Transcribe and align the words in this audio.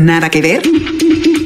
Nada 0.00 0.30
que 0.30 0.40
ver. 0.40 0.62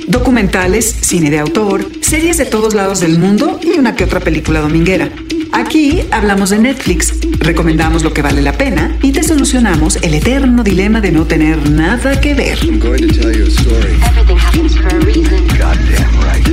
Documentales, 0.09 0.85
cine 1.01 1.31
de 1.31 1.39
autor, 1.39 1.87
series 2.03 2.37
de 2.37 2.45
todos 2.45 2.75
lados 2.75 3.01
del 3.01 3.19
mundo 3.19 3.59
y 3.63 3.79
una 3.79 3.97
que 3.97 4.05
otra 4.05 4.21
película 4.21 4.61
dominguera. 4.61 5.09
Aquí 5.53 6.03
hablamos 6.11 6.51
de 6.51 6.59
Netflix, 6.59 7.15
recomendamos 7.39 8.03
lo 8.03 8.13
que 8.13 8.21
vale 8.21 8.43
la 8.43 8.53
pena 8.53 8.97
y 9.03 9.13
te 9.13 9.23
solucionamos 9.23 9.97
el 9.97 10.15
eterno 10.15 10.63
dilema 10.63 11.01
de 11.01 11.13
no 11.13 11.25
tener 11.25 11.71
nada 11.71 12.21
que 12.21 12.35
ver. 12.35 12.59
I'm 12.63 12.79
going 12.79 12.99
to 12.99 13.09
tell 13.09 13.33
you 13.33 13.45
a 13.45 13.49
story. 13.49 13.95
Everything 14.05 14.39
happens 14.39 14.77
for 14.77 14.95
a 14.95 15.01
reason. 15.01 15.47
Goddamn 15.49 16.21
right. 16.21 16.47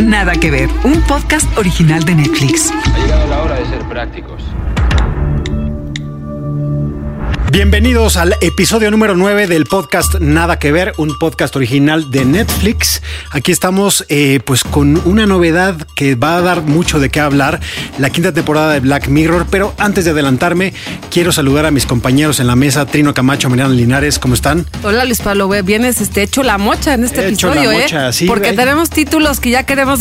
Nada 0.00 0.32
que 0.32 0.50
ver, 0.50 0.68
un 0.84 1.00
podcast 1.02 1.46
original 1.56 2.04
de 2.04 2.14
Netflix. 2.16 2.70
Ha 2.70 2.98
llegado 2.98 3.28
la 3.28 3.42
hora 3.42 3.54
de 3.54 3.66
ser 3.66 3.80
prácticos. 3.88 4.42
Bienvenidos 7.52 8.16
al 8.16 8.34
episodio 8.40 8.90
número 8.90 9.14
9 9.14 9.46
del 9.46 9.66
podcast 9.66 10.14
Nada 10.20 10.58
que 10.58 10.72
ver, 10.72 10.94
un 10.96 11.18
podcast 11.18 11.54
original 11.54 12.10
de 12.10 12.24
Netflix. 12.24 13.02
Aquí 13.30 13.52
estamos 13.52 14.06
eh, 14.08 14.40
pues 14.42 14.64
con 14.64 14.96
una 15.06 15.26
novedad 15.26 15.76
que 15.94 16.14
va 16.14 16.38
a 16.38 16.40
dar 16.40 16.62
mucho 16.62 16.98
de 16.98 17.10
qué 17.10 17.20
hablar, 17.20 17.60
la 17.98 18.08
quinta 18.08 18.32
temporada 18.32 18.72
de 18.72 18.80
Black 18.80 19.08
Mirror, 19.08 19.48
pero 19.50 19.74
antes 19.76 20.06
de 20.06 20.12
adelantarme, 20.12 20.72
quiero 21.10 21.30
saludar 21.30 21.66
a 21.66 21.70
mis 21.70 21.84
compañeros 21.84 22.40
en 22.40 22.46
la 22.46 22.56
mesa, 22.56 22.86
Trino 22.86 23.12
Camacho, 23.12 23.50
Mariana 23.50 23.74
Linares, 23.74 24.18
¿cómo 24.18 24.32
están? 24.32 24.64
Hola 24.82 25.04
Luis 25.04 25.20
Pablo, 25.20 25.46
vienes 25.62 26.00
este, 26.00 26.22
hecho 26.22 26.42
la 26.42 26.56
mocha 26.56 26.94
en 26.94 27.04
este 27.04 27.20
Hecho 27.28 27.52
episodio, 27.52 27.70
la 27.70 27.80
mocha, 27.80 28.08
¿eh? 28.08 28.12
sí, 28.14 28.24
Porque 28.24 28.54
tenemos 28.54 28.88
títulos 28.88 29.40
que 29.40 29.50
ya 29.50 29.64
queremos 29.64 30.00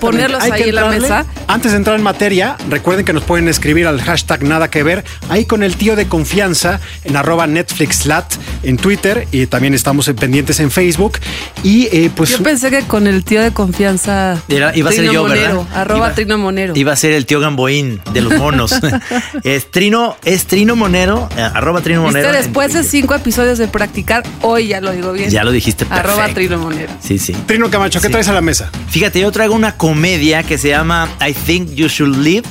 ponerlos 0.00 0.42
Hay 0.42 0.52
que 0.52 0.62
ahí 0.62 0.68
en 0.70 0.74
la 0.74 0.88
mesa. 0.88 1.26
Antes 1.48 1.72
de 1.72 1.76
entrar 1.76 1.98
en 1.98 2.02
materia, 2.02 2.56
recuerden 2.70 3.04
que 3.04 3.12
nos 3.12 3.24
pueden 3.24 3.46
escribir 3.46 3.86
al 3.86 4.00
hashtag 4.00 4.42
nada 4.42 4.70
que 4.70 4.82
ver, 4.82 5.04
ahí 5.28 5.44
con 5.44 5.62
el 5.62 5.76
tío 5.76 5.94
de 5.94 6.08
confianza 6.08 6.77
en 7.04 7.16
arroba 7.16 7.46
NetflixLat 7.46 8.34
en 8.62 8.76
Twitter 8.76 9.26
y 9.32 9.46
también 9.46 9.74
estamos 9.74 10.08
en- 10.08 10.16
pendientes 10.16 10.60
en 10.60 10.70
Facebook. 10.70 11.18
Y 11.62 11.86
eh, 11.92 12.10
pues 12.14 12.30
Yo 12.30 12.42
pensé 12.42 12.70
que 12.70 12.82
con 12.82 13.06
el 13.06 13.24
tío 13.24 13.42
de 13.42 13.52
confianza. 13.52 14.40
Era- 14.48 14.76
iba 14.76 14.90
a 14.90 14.92
ser 14.92 15.00
Trino 15.06 15.12
yo, 15.12 15.22
Monero, 15.28 15.62
¿verdad? 15.64 15.76
Arroba 15.80 16.06
Iba- 16.08 16.14
Trino 16.14 16.38
Monero. 16.38 16.72
Iba 16.76 16.92
a 16.92 16.96
ser 16.96 17.12
el 17.12 17.26
tío 17.26 17.40
Gamboín 17.40 18.00
de 18.12 18.20
los 18.20 18.34
monos. 18.36 18.72
es 19.44 19.70
Trino, 19.70 20.16
es 20.24 20.46
Trino 20.46 20.76
Monero, 20.76 21.28
eh, 21.36 21.40
arroba 21.42 21.80
Trino 21.80 22.02
Monero. 22.02 22.32
después 22.32 22.72
de 22.72 22.84
cinco 22.84 23.14
episodios 23.14 23.58
de 23.58 23.68
practicar, 23.68 24.22
hoy 24.42 24.68
ya 24.68 24.80
lo 24.80 24.92
digo 24.92 25.12
bien. 25.12 25.30
Ya 25.30 25.44
lo 25.44 25.52
dijiste 25.52 25.84
Arroba 25.90 26.16
perfecto. 26.26 26.34
Trino 26.34 26.58
Monero. 26.58 26.92
Sí, 27.02 27.18
sí. 27.18 27.34
Trino 27.46 27.70
Camacho, 27.70 28.00
¿qué 28.00 28.06
Sí. 28.08 28.12
traes 28.12 28.28
a 28.28 28.32
la 28.32 28.40
mesa? 28.40 28.70
Fíjate, 28.90 29.20
yo 29.20 29.30
traigo 29.32 29.54
una 29.54 29.76
comedia 29.76 30.42
que 30.42 30.58
se 30.58 30.68
llama 30.68 31.08
I 31.26 31.32
Think 31.32 31.70
You 31.74 31.88
Should 31.88 32.16
Leave. 32.18 32.42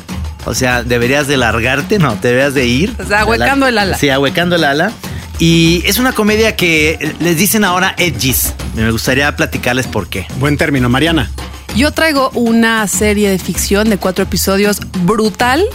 O 0.47 0.53
sea, 0.53 0.81
deberías 0.81 1.27
de 1.27 1.35
largarte, 1.35 1.99
no, 1.99 2.13
te 2.13 2.29
deberías 2.29 2.53
de 2.53 2.65
ir. 2.65 2.95
O 2.97 3.05
sea, 3.05 3.21
ahuecando 3.21 3.67
el 3.67 3.77
ala. 3.77 3.97
Sí, 3.97 4.09
ahuecando 4.09 4.55
el 4.55 4.63
ala. 4.63 4.93
Y 5.39 5.83
es 5.85 5.99
una 5.99 6.13
comedia 6.13 6.55
que 6.55 7.15
les 7.19 7.37
dicen 7.37 7.65
ahora 7.65 7.93
edgys. 7.97 8.53
Me 8.73 8.89
gustaría 8.89 9.35
platicarles 9.35 9.87
por 9.87 10.07
qué. 10.07 10.25
Buen 10.39 10.55
término, 10.55 10.87
Mariana. 10.87 11.29
Yo 11.75 11.91
traigo 11.91 12.31
una 12.33 12.87
serie 12.87 13.29
de 13.29 13.39
ficción 13.39 13.89
de 13.89 13.97
cuatro 13.97 14.23
episodios 14.23 14.79
brutal, 15.01 15.65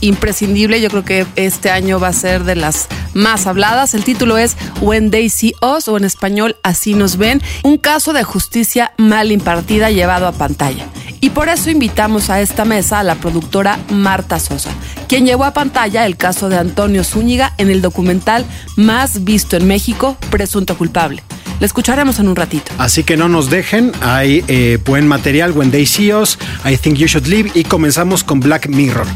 imprescindible. 0.00 0.80
Yo 0.80 0.90
creo 0.90 1.04
que 1.04 1.24
este 1.36 1.70
año 1.70 2.00
va 2.00 2.08
a 2.08 2.12
ser 2.12 2.42
de 2.42 2.56
las 2.56 2.88
más 3.14 3.46
habladas. 3.46 3.94
El 3.94 4.02
título 4.02 4.38
es 4.38 4.56
When 4.80 5.12
They 5.12 5.30
See 5.30 5.54
Us 5.62 5.86
o 5.86 5.96
en 5.96 6.04
español 6.04 6.56
Así 6.64 6.94
nos 6.94 7.16
ven. 7.16 7.40
Un 7.62 7.78
caso 7.78 8.12
de 8.12 8.24
justicia 8.24 8.92
mal 8.98 9.30
impartida 9.30 9.90
llevado 9.90 10.26
a 10.26 10.32
pantalla. 10.32 10.84
Y 11.20 11.30
por 11.30 11.48
eso 11.48 11.70
invitamos 11.70 12.30
a 12.30 12.40
esta 12.40 12.64
mesa 12.64 12.98
a 13.00 13.02
la 13.02 13.14
productora 13.14 13.78
Marta 13.90 14.38
Sosa, 14.38 14.70
quien 15.08 15.26
llevó 15.26 15.44
a 15.44 15.52
pantalla 15.52 16.06
el 16.06 16.16
caso 16.16 16.48
de 16.48 16.58
Antonio 16.58 17.04
Zúñiga 17.04 17.54
en 17.58 17.70
el 17.70 17.82
documental 17.82 18.44
más 18.76 19.24
visto 19.24 19.56
en 19.56 19.66
México, 19.66 20.16
Presunto 20.30 20.76
Culpable. 20.76 21.22
La 21.60 21.66
escucharemos 21.66 22.18
en 22.18 22.28
un 22.28 22.36
ratito. 22.36 22.70
Así 22.76 23.02
que 23.02 23.16
no 23.16 23.28
nos 23.28 23.48
dejen, 23.48 23.92
hay 24.02 24.44
eh, 24.46 24.78
buen 24.84 25.08
material, 25.08 25.52
When 25.52 25.70
They 25.70 25.86
See 25.86 26.12
Us, 26.12 26.38
I 26.64 26.76
Think 26.76 26.98
You 26.98 27.06
Should 27.06 27.26
Leave 27.26 27.50
y 27.54 27.64
comenzamos 27.64 28.22
con 28.22 28.40
Black 28.40 28.68
Mirror. 28.68 29.06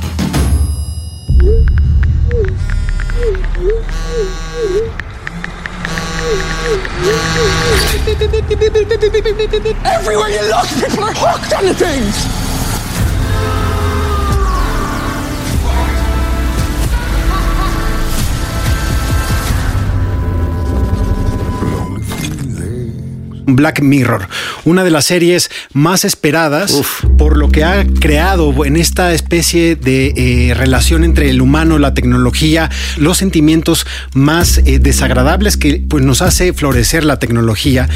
Everywhere 9.84 10.28
you 10.31 10.43
look, 10.49 10.66
people 10.69 11.05
are 11.05 11.12
hooked 11.15 11.53
on 11.53 11.65
the 11.66 11.75
things. 11.75 12.50
Black 23.56 23.83
Mirror, 23.83 24.28
una 24.65 24.84
de 24.84 24.91
las 24.91 25.06
series 25.06 25.50
más 25.72 26.05
esperadas 26.05 26.72
Uf. 26.72 27.05
por 27.19 27.37
lo 27.37 27.50
que 27.50 27.65
ha 27.65 27.84
creado 28.00 28.65
en 28.65 28.77
esta 28.77 29.12
especie 29.12 29.77
de 29.77 30.12
eh, 30.16 30.55
relación 30.55 31.05
entre 31.05 31.31
el 31.31 31.41
humano, 31.41 31.78
la 31.78 31.94
tecnología, 31.94 32.71
los 32.97 33.19
sentimientos 33.19 33.87
más 34.15 34.59
eh, 34.59 34.78
desagradables 34.78 35.56
que 35.56 35.84
pues, 35.88 36.05
nos 36.05 36.22
hace 36.22 36.53
florecer 36.53 37.05
la 37.05 37.19
tecnología. 37.19 37.88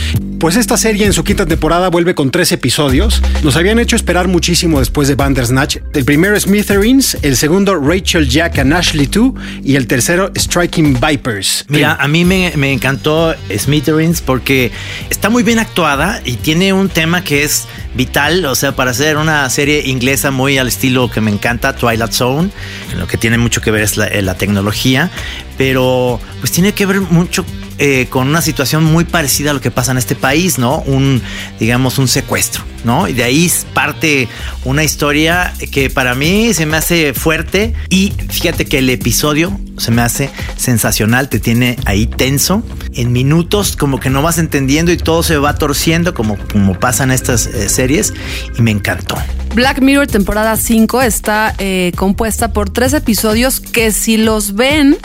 Pues 0.44 0.56
esta 0.56 0.76
serie 0.76 1.06
en 1.06 1.14
su 1.14 1.24
quinta 1.24 1.46
temporada 1.46 1.88
vuelve 1.88 2.14
con 2.14 2.30
tres 2.30 2.52
episodios. 2.52 3.22
Nos 3.42 3.56
habían 3.56 3.78
hecho 3.78 3.96
esperar 3.96 4.28
muchísimo 4.28 4.78
después 4.78 5.08
de 5.08 5.14
Bandersnatch. 5.14 5.78
El 5.94 6.04
primero 6.04 6.38
Smithereens, 6.38 7.16
el 7.22 7.38
segundo 7.38 7.74
Rachel 7.76 8.28
Jack 8.28 8.58
and 8.58 8.74
Ashley 8.74 9.06
2 9.06 9.32
y 9.64 9.76
el 9.76 9.86
tercero 9.86 10.30
Striking 10.36 11.00
Vipers. 11.00 11.64
Mira, 11.68 11.94
a 11.94 12.06
mí 12.08 12.26
me, 12.26 12.52
me 12.56 12.74
encantó 12.74 13.34
Smithereens 13.56 14.20
porque 14.20 14.70
está 15.08 15.30
muy 15.30 15.42
bien 15.42 15.60
actuada 15.60 16.20
y 16.26 16.34
tiene 16.34 16.74
un 16.74 16.90
tema 16.90 17.24
que 17.24 17.42
es 17.42 17.66
vital, 17.94 18.44
o 18.44 18.54
sea, 18.54 18.76
para 18.76 18.90
hacer 18.90 19.16
una 19.16 19.48
serie 19.48 19.84
inglesa 19.86 20.30
muy 20.30 20.58
al 20.58 20.68
estilo 20.68 21.10
que 21.10 21.22
me 21.22 21.30
encanta, 21.30 21.74
Twilight 21.74 22.12
Zone, 22.12 22.50
lo 22.98 23.06
que 23.06 23.16
tiene 23.16 23.38
mucho 23.38 23.62
que 23.62 23.70
ver 23.70 23.82
es 23.82 23.96
la, 23.96 24.08
eh, 24.08 24.20
la 24.20 24.34
tecnología, 24.34 25.10
pero 25.56 26.20
pues 26.40 26.52
tiene 26.52 26.72
que 26.72 26.84
ver 26.84 27.00
mucho 27.00 27.46
eh, 27.78 28.06
con 28.08 28.28
una 28.28 28.40
situación 28.40 28.84
muy 28.84 29.04
parecida 29.04 29.50
a 29.50 29.54
lo 29.54 29.60
que 29.60 29.70
pasa 29.70 29.92
en 29.92 29.98
este 29.98 30.14
país, 30.14 30.58
¿no? 30.58 30.78
Un, 30.82 31.20
digamos, 31.58 31.98
un 31.98 32.06
secuestro, 32.06 32.62
¿no? 32.84 33.08
Y 33.08 33.12
de 33.12 33.24
ahí 33.24 33.50
parte 33.72 34.28
una 34.64 34.84
historia 34.84 35.52
que 35.72 35.90
para 35.90 36.14
mí 36.14 36.54
se 36.54 36.66
me 36.66 36.76
hace 36.76 37.14
fuerte 37.14 37.74
y 37.88 38.12
fíjate 38.30 38.66
que 38.66 38.78
el 38.78 38.90
episodio 38.90 39.58
se 39.76 39.90
me 39.90 40.02
hace 40.02 40.30
sensacional, 40.56 41.28
te 41.28 41.40
tiene 41.40 41.76
ahí 41.84 42.06
tenso. 42.06 42.62
En 42.94 43.12
minutos 43.12 43.76
como 43.76 43.98
que 43.98 44.08
no 44.08 44.22
vas 44.22 44.38
entendiendo 44.38 44.92
y 44.92 44.96
todo 44.96 45.22
se 45.22 45.36
va 45.36 45.56
torciendo 45.56 46.14
como, 46.14 46.38
como 46.52 46.78
pasan 46.78 47.10
estas 47.10 47.46
eh, 47.46 47.68
series 47.68 48.14
y 48.56 48.62
me 48.62 48.70
encantó. 48.70 49.16
Black 49.54 49.80
Mirror 49.80 50.06
temporada 50.06 50.56
5 50.56 51.02
está 51.02 51.54
eh, 51.58 51.92
compuesta 51.96 52.52
por 52.52 52.70
tres 52.70 52.92
episodios 52.92 53.60
que 53.60 53.92
si 53.92 54.16
los 54.16 54.54
ven 54.54 54.96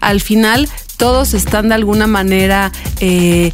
al 0.00 0.20
final 0.20 0.68
todos 1.00 1.32
están 1.32 1.70
de 1.70 1.74
alguna 1.74 2.06
manera 2.06 2.72
eh, 3.00 3.52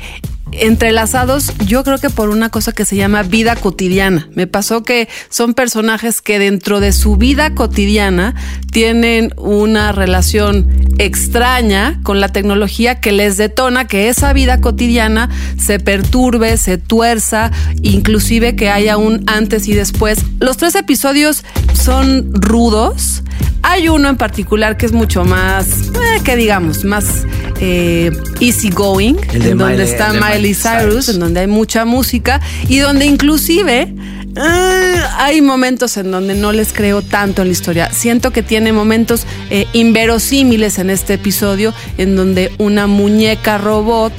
entrelazados, 0.53 1.53
yo 1.67 1.83
creo 1.85 1.99
que 1.99 2.11
por 2.11 2.29
una 2.31 2.51
cosa 2.51 2.73
que 2.73 2.85
se 2.85 2.97
llama 2.97 3.23
vida 3.23 3.57
cotidiana. 3.57 4.29
Me 4.35 4.47
pasó 4.47 4.83
que 4.83 5.09
son 5.29 5.55
personajes 5.55 6.23
que 6.23 6.39
dentro 6.39 6.81
de 6.81 6.93
su 6.93 7.17
vida 7.17 7.55
cotidiana 7.55 8.35
tienen 8.71 9.33
una 9.37 9.93
relación 9.93 10.69
extraña 10.99 12.01
con 12.03 12.21
la 12.21 12.29
tecnología 12.29 13.01
que 13.01 13.13
les 13.13 13.37
detona 13.37 13.87
que 13.87 14.09
esa 14.09 14.33
vida 14.33 14.61
cotidiana 14.61 15.31
se 15.59 15.79
perturbe, 15.79 16.57
se 16.57 16.79
tuerza, 16.79 17.51
inclusive 17.83 18.57
que 18.57 18.71
haya 18.71 18.97
un 18.97 19.25
antes 19.27 19.69
y 19.69 19.75
después. 19.75 20.19
Los 20.41 20.57
tres 20.57 20.75
episodios 20.75 21.45
son 21.75 22.33
rudos. 22.33 23.23
Hay 23.63 23.89
uno 23.89 24.09
en 24.09 24.17
particular 24.17 24.77
que 24.77 24.87
es 24.87 24.93
mucho 24.93 25.25
más, 25.25 25.67
eh, 25.89 26.21
que 26.25 26.37
digamos, 26.37 26.85
más 26.85 27.25
eh, 27.61 28.13
easy 28.41 28.71
going, 28.71 29.17
en 29.33 29.59
donde 29.59 29.83
está 29.83 30.13
Miley 30.37 30.55
Cyrus, 30.55 31.09
en 31.09 31.19
donde 31.19 31.41
hay 31.41 31.47
mucha 31.47 31.85
música 31.85 32.41
y 32.69 32.79
donde 32.79 33.07
inclusive 33.07 33.93
eh, 34.37 35.03
hay 35.17 35.41
momentos 35.41 35.97
en 35.97 36.11
donde 36.11 36.35
no 36.35 36.53
les 36.53 36.75
creo 36.75 37.01
tanto 37.01 37.41
en 37.41 37.49
la 37.49 37.53
historia. 37.53 37.91
Siento 37.93 38.33
que 38.33 38.43
tiene 38.43 38.73
momentos 38.73 39.27
eh, 39.49 39.67
inverosímiles 39.73 40.79
en 40.79 40.91
este 40.91 41.15
episodio, 41.15 41.73
en 41.97 42.17
donde 42.17 42.53
una 42.59 42.87
muñeca 42.87 43.57
robot 43.57 44.13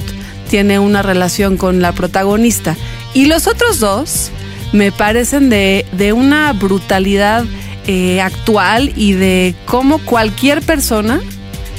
tiene 0.50 0.80
una 0.80 1.02
relación 1.02 1.56
con 1.56 1.80
la 1.80 1.92
protagonista. 1.92 2.76
Y 3.14 3.26
los 3.26 3.46
otros 3.46 3.78
dos 3.78 4.30
me 4.72 4.90
parecen 4.90 5.50
de, 5.50 5.86
de 5.92 6.12
una 6.12 6.52
brutalidad 6.52 7.44
eh, 7.86 8.20
actual 8.20 8.92
y 8.96 9.12
de 9.12 9.54
cómo 9.66 9.98
cualquier 9.98 10.62
persona 10.62 11.20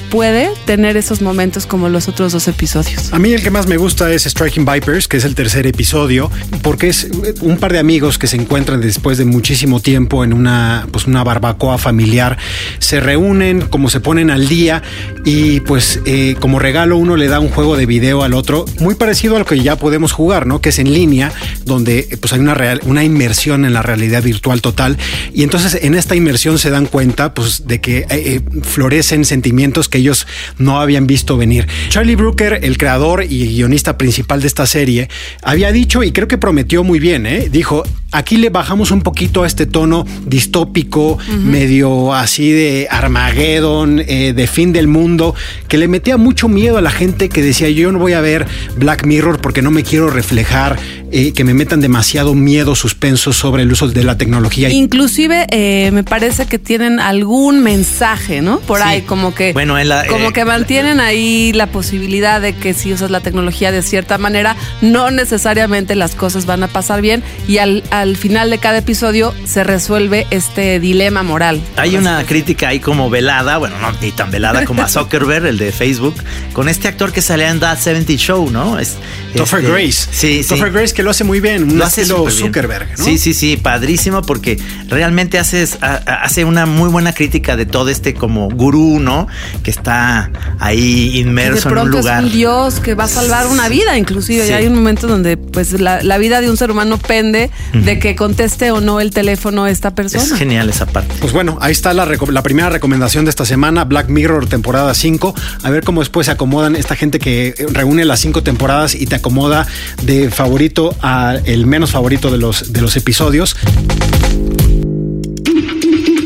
puede 0.10 0.50
tener 0.66 0.98
esos 0.98 1.22
momentos 1.22 1.66
como 1.66 1.90
los 1.90 2.08
otros 2.08 2.32
dos 2.32 2.48
episodios. 2.48 3.14
A 3.14 3.20
mí 3.20 3.32
el 3.32 3.42
que 3.42 3.52
más 3.52 3.68
me 3.68 3.78
gusta 3.78 4.12
es 4.12 4.24
Striking 4.24 4.66
Vipers, 4.66 5.08
que 5.08 5.18
es 5.18 5.26
el 5.26 5.36
tercer 5.36 5.68
episodio, 5.68 6.32
porque 6.62 6.90
es 6.90 7.08
un 7.42 7.58
par 7.58 7.74
de 7.74 7.80
amigos 7.80 8.18
que 8.18 8.28
se 8.28 8.36
encuentran 8.36 8.82
después 8.82 9.18
de 9.18 9.26
muchísimo 9.26 9.80
tiempo 9.80 10.24
en 10.24 10.34
una, 10.34 10.88
pues 10.92 11.06
una 11.06 11.24
barbacoa 11.24 11.78
familiar, 11.78 12.38
se 12.80 13.00
reúnen, 13.00 13.62
como 13.62 13.90
se 13.90 14.00
ponen 14.00 14.30
al 14.30 14.48
día 14.48 14.82
y 15.26 15.60
pues 15.62 16.00
eh, 16.06 16.36
como 16.40 16.60
regalo 16.60 16.98
uno 16.98 17.16
le 17.16 17.28
da 17.28 17.40
un 17.40 17.50
juego 17.50 17.78
de 17.78 17.86
video 17.86 18.24
al 18.24 18.34
otro, 18.34 18.66
muy 18.80 18.96
parecido 18.96 19.36
a 19.36 19.40
lo 19.40 19.46
que 19.46 19.60
ya 19.62 19.78
podemos 19.78 20.12
jugar, 20.12 20.48
¿no? 20.48 20.62
Que 20.62 20.70
es 20.70 20.80
en 20.80 20.94
línea, 20.94 21.32
donde 21.66 22.00
eh, 22.00 22.18
pues 22.18 22.34
hay 22.34 22.40
una, 22.40 22.54
real, 22.54 22.82
una 22.86 23.04
inmersión 23.04 23.66
en 23.66 23.74
la 23.74 23.82
realidad 23.82 24.24
virtual 24.24 24.62
total 24.62 24.98
y 25.34 25.44
entonces 25.44 25.80
en 25.84 25.96
esta 25.96 26.16
inmersión 26.16 26.58
se 26.58 26.70
dan 26.70 26.86
cuenta 26.86 27.34
pues 27.34 27.68
de 27.68 27.80
que 27.82 28.06
eh, 28.10 28.42
florecen 28.64 29.26
sentimientos 29.26 29.90
que 29.90 29.99
ellos 30.00 30.28
no 30.58 30.80
habían 30.82 31.08
visto 31.08 31.38
venir. 31.38 31.68
Charlie 31.90 32.16
Brooker, 32.16 32.60
el 32.64 32.78
creador 32.78 33.24
y 33.24 33.48
guionista 33.48 33.98
principal 33.98 34.42
de 34.42 34.48
esta 34.48 34.66
serie, 34.66 35.10
había 35.44 35.72
dicho 35.72 36.04
y 36.04 36.12
creo 36.12 36.28
que 36.28 36.38
prometió 36.38 36.84
muy 36.84 37.00
bien, 37.00 37.26
¿eh? 37.26 37.50
dijo, 37.52 37.84
aquí 38.12 38.38
le 38.38 38.50
bajamos 38.50 38.92
un 38.92 39.02
poquito 39.02 39.44
a 39.44 39.48
este 39.48 39.66
tono 39.66 40.06
distópico, 40.26 41.18
medio 41.44 42.14
así 42.14 42.52
de 42.52 42.88
Armageddon, 42.90 44.00
eh, 44.08 44.34
de 44.34 44.48
fin 44.48 44.72
del 44.74 44.88
mundo, 44.88 45.36
que 45.68 45.78
le 45.78 45.88
metía 45.88 46.18
mucho 46.18 46.48
miedo 46.48 46.78
a 46.78 46.82
la 46.82 46.92
gente 46.92 47.30
que 47.30 47.42
decía, 47.42 47.70
yo 47.70 47.92
no 47.92 48.00
voy 48.00 48.14
a 48.14 48.22
ver 48.22 48.48
Black 48.78 49.06
Mirror 49.06 49.40
porque 49.42 49.62
no 49.62 49.70
me 49.72 49.84
quiero 49.84 50.10
reflejar, 50.10 50.80
eh, 51.12 51.34
que 51.34 51.44
me 51.44 51.54
metan 51.54 51.82
demasiado 51.82 52.34
miedo, 52.36 52.76
suspenso 52.76 53.34
sobre 53.34 53.64
el 53.64 53.72
uso 53.72 53.88
de 53.88 54.04
la 54.04 54.18
tecnología. 54.18 54.70
Inclusive 54.70 55.48
eh, 55.52 55.92
me 55.92 56.04
parece 56.04 56.46
que 56.46 56.58
tienen 56.58 57.00
algún 57.00 57.62
mensaje, 57.64 58.42
¿no? 58.42 58.60
Por 58.62 58.78
Sí. 58.80 58.84
ahí, 58.86 59.02
como 59.02 59.36
que, 59.36 59.52
Bueno, 59.54 59.78
en 59.78 59.89
la- 59.90 60.06
como 60.08 60.30
eh, 60.30 60.34
que 60.34 60.46
mantienen 60.46 61.00
ahí 61.00 61.52
la 61.54 61.68
posibilidad 61.68 62.40
de 62.40 62.54
que 62.56 62.74
si 62.74 62.94
usas 62.94 63.12
la 63.12 63.20
tecnología 63.20 63.72
de 63.72 63.82
cierta 63.82 64.18
manera, 64.18 64.56
no 64.82 65.12
necesariamente 65.12 65.96
las 65.96 66.16
cosas 66.16 66.46
van 66.46 66.64
a 66.64 66.68
pasar 66.68 67.02
bien 67.02 67.24
y 67.48 67.58
al, 67.58 67.84
al 67.92 68.16
final 68.16 68.50
de 68.50 68.58
cada 68.60 68.78
episodio 68.78 69.34
se 69.46 69.64
resuelve 69.64 70.28
este 70.32 70.80
dilema 70.80 71.24
moral. 71.24 71.62
Hay 71.76 71.96
una 71.98 72.24
crítica 72.26 72.70
ahí 72.70 72.80
como 72.80 73.10
velada, 73.10 73.58
bueno, 73.58 73.78
no 73.80 73.92
ni 74.02 74.12
tan 74.12 74.32
velada 74.32 74.64
como 74.66 74.82
a 74.84 74.88
Zuckerberg, 74.90 75.46
el 75.46 75.58
de 75.58 75.72
Facebook, 75.72 76.16
con 76.54 76.70
este 76.70 76.88
actor 76.88 77.12
que 77.12 77.22
salía 77.22 77.50
en 77.50 77.60
That 77.60 77.80
70 77.80 78.14
Show, 78.14 78.50
¿no? 78.50 78.80
Es, 78.80 78.96
Topher 79.36 79.60
este, 79.60 79.72
Grace. 79.72 80.08
Sí, 80.12 80.44
sí. 80.44 80.50
Topher 80.50 80.72
Grace 80.72 80.94
que 80.94 81.04
lo 81.04 81.12
hace 81.12 81.24
muy 81.24 81.40
bien, 81.40 81.64
un 81.64 81.78
Lo 81.78 81.86
hace 81.86 82.02
estilo 82.02 82.20
súper 82.20 82.34
bien. 82.34 82.46
Zuckerberg, 82.48 82.90
¿no? 83.00 83.06
Sí, 83.06 83.18
sí, 83.18 83.34
sí, 83.34 83.58
padrísimo 83.58 84.22
porque 84.22 84.58
realmente 84.88 85.40
haces, 85.40 85.78
a- 85.82 85.96
a- 86.06 86.24
hace 86.24 86.46
una 86.46 86.66
muy 86.66 86.90
buena 86.90 87.14
crítica 87.14 87.56
de 87.56 87.66
todo 87.66 87.90
este 87.90 88.14
como 88.14 88.50
gurú, 88.50 89.00
¿no? 89.00 89.28
Que 89.64 89.72
está 89.80 90.32
ahí 90.60 91.10
Que 91.12 91.14
de 91.14 91.20
inmerso 91.20 91.70
en 91.70 91.74
un 91.74 91.74
pronto 91.74 91.98
es 92.00 92.06
lugar. 92.06 92.24
un 92.24 92.32
dios 92.32 92.80
que 92.80 92.94
va 92.94 93.06
a 93.06 93.08
salvar 93.08 93.48
una 93.48 93.70
vida, 93.70 93.98
inclusive. 93.98 94.46
Sí. 94.46 94.52
Y 94.52 94.54
hay 94.54 94.68
un 94.68 94.76
momento 94.76 95.08
donde 95.08 95.38
pues 95.38 95.80
la, 95.80 96.04
la 96.04 96.18
vida 96.18 96.42
de 96.42 96.50
un 96.50 96.58
ser 96.58 96.72
humano 96.72 96.98
pende 96.98 97.50
de 97.74 98.00
que 98.00 98.16
conteste 98.16 98.72
o 98.72 98.82
no 98.82 99.00
el 99.00 99.12
teléfono 99.12 99.64
a 99.64 99.72
esta 99.72 99.96
persona. 99.96 100.24
Es 100.24 100.34
genial 100.34 100.70
esa 100.70 100.86
parte. 100.86 101.14
Pues 101.20 101.34
bueno, 101.34 101.58
ahí 101.62 101.72
está 101.72 101.94
la, 101.94 102.06
primera 102.44 102.70
recomendación 102.70 103.26
de 103.26 103.30
esta 103.30 103.46
semana, 103.46 103.86
Black 103.86 104.10
Mirror 104.10 104.48
temporada 104.48 104.94
5. 104.94 105.34
A 105.64 105.70
ver 105.70 105.84
cómo 105.84 106.02
después 106.02 106.26
se 106.26 106.32
acomodan 106.32 106.76
esta 106.76 106.96
gente 106.96 107.20
que 107.20 107.56
reúne 107.72 108.06
las 108.06 108.20
cinco 108.20 108.44
temporadas 108.44 108.96
y 108.96 109.06
te 109.06 109.16
acomoda 109.16 109.68
de 110.04 110.30
favorito 110.30 110.96
a 111.02 111.36
el 111.46 111.66
menos 111.66 111.92
favorito 111.92 112.32
de 112.32 112.38
los, 112.38 112.74
de 112.74 112.82
los 112.82 112.96
episodios. 112.98 113.56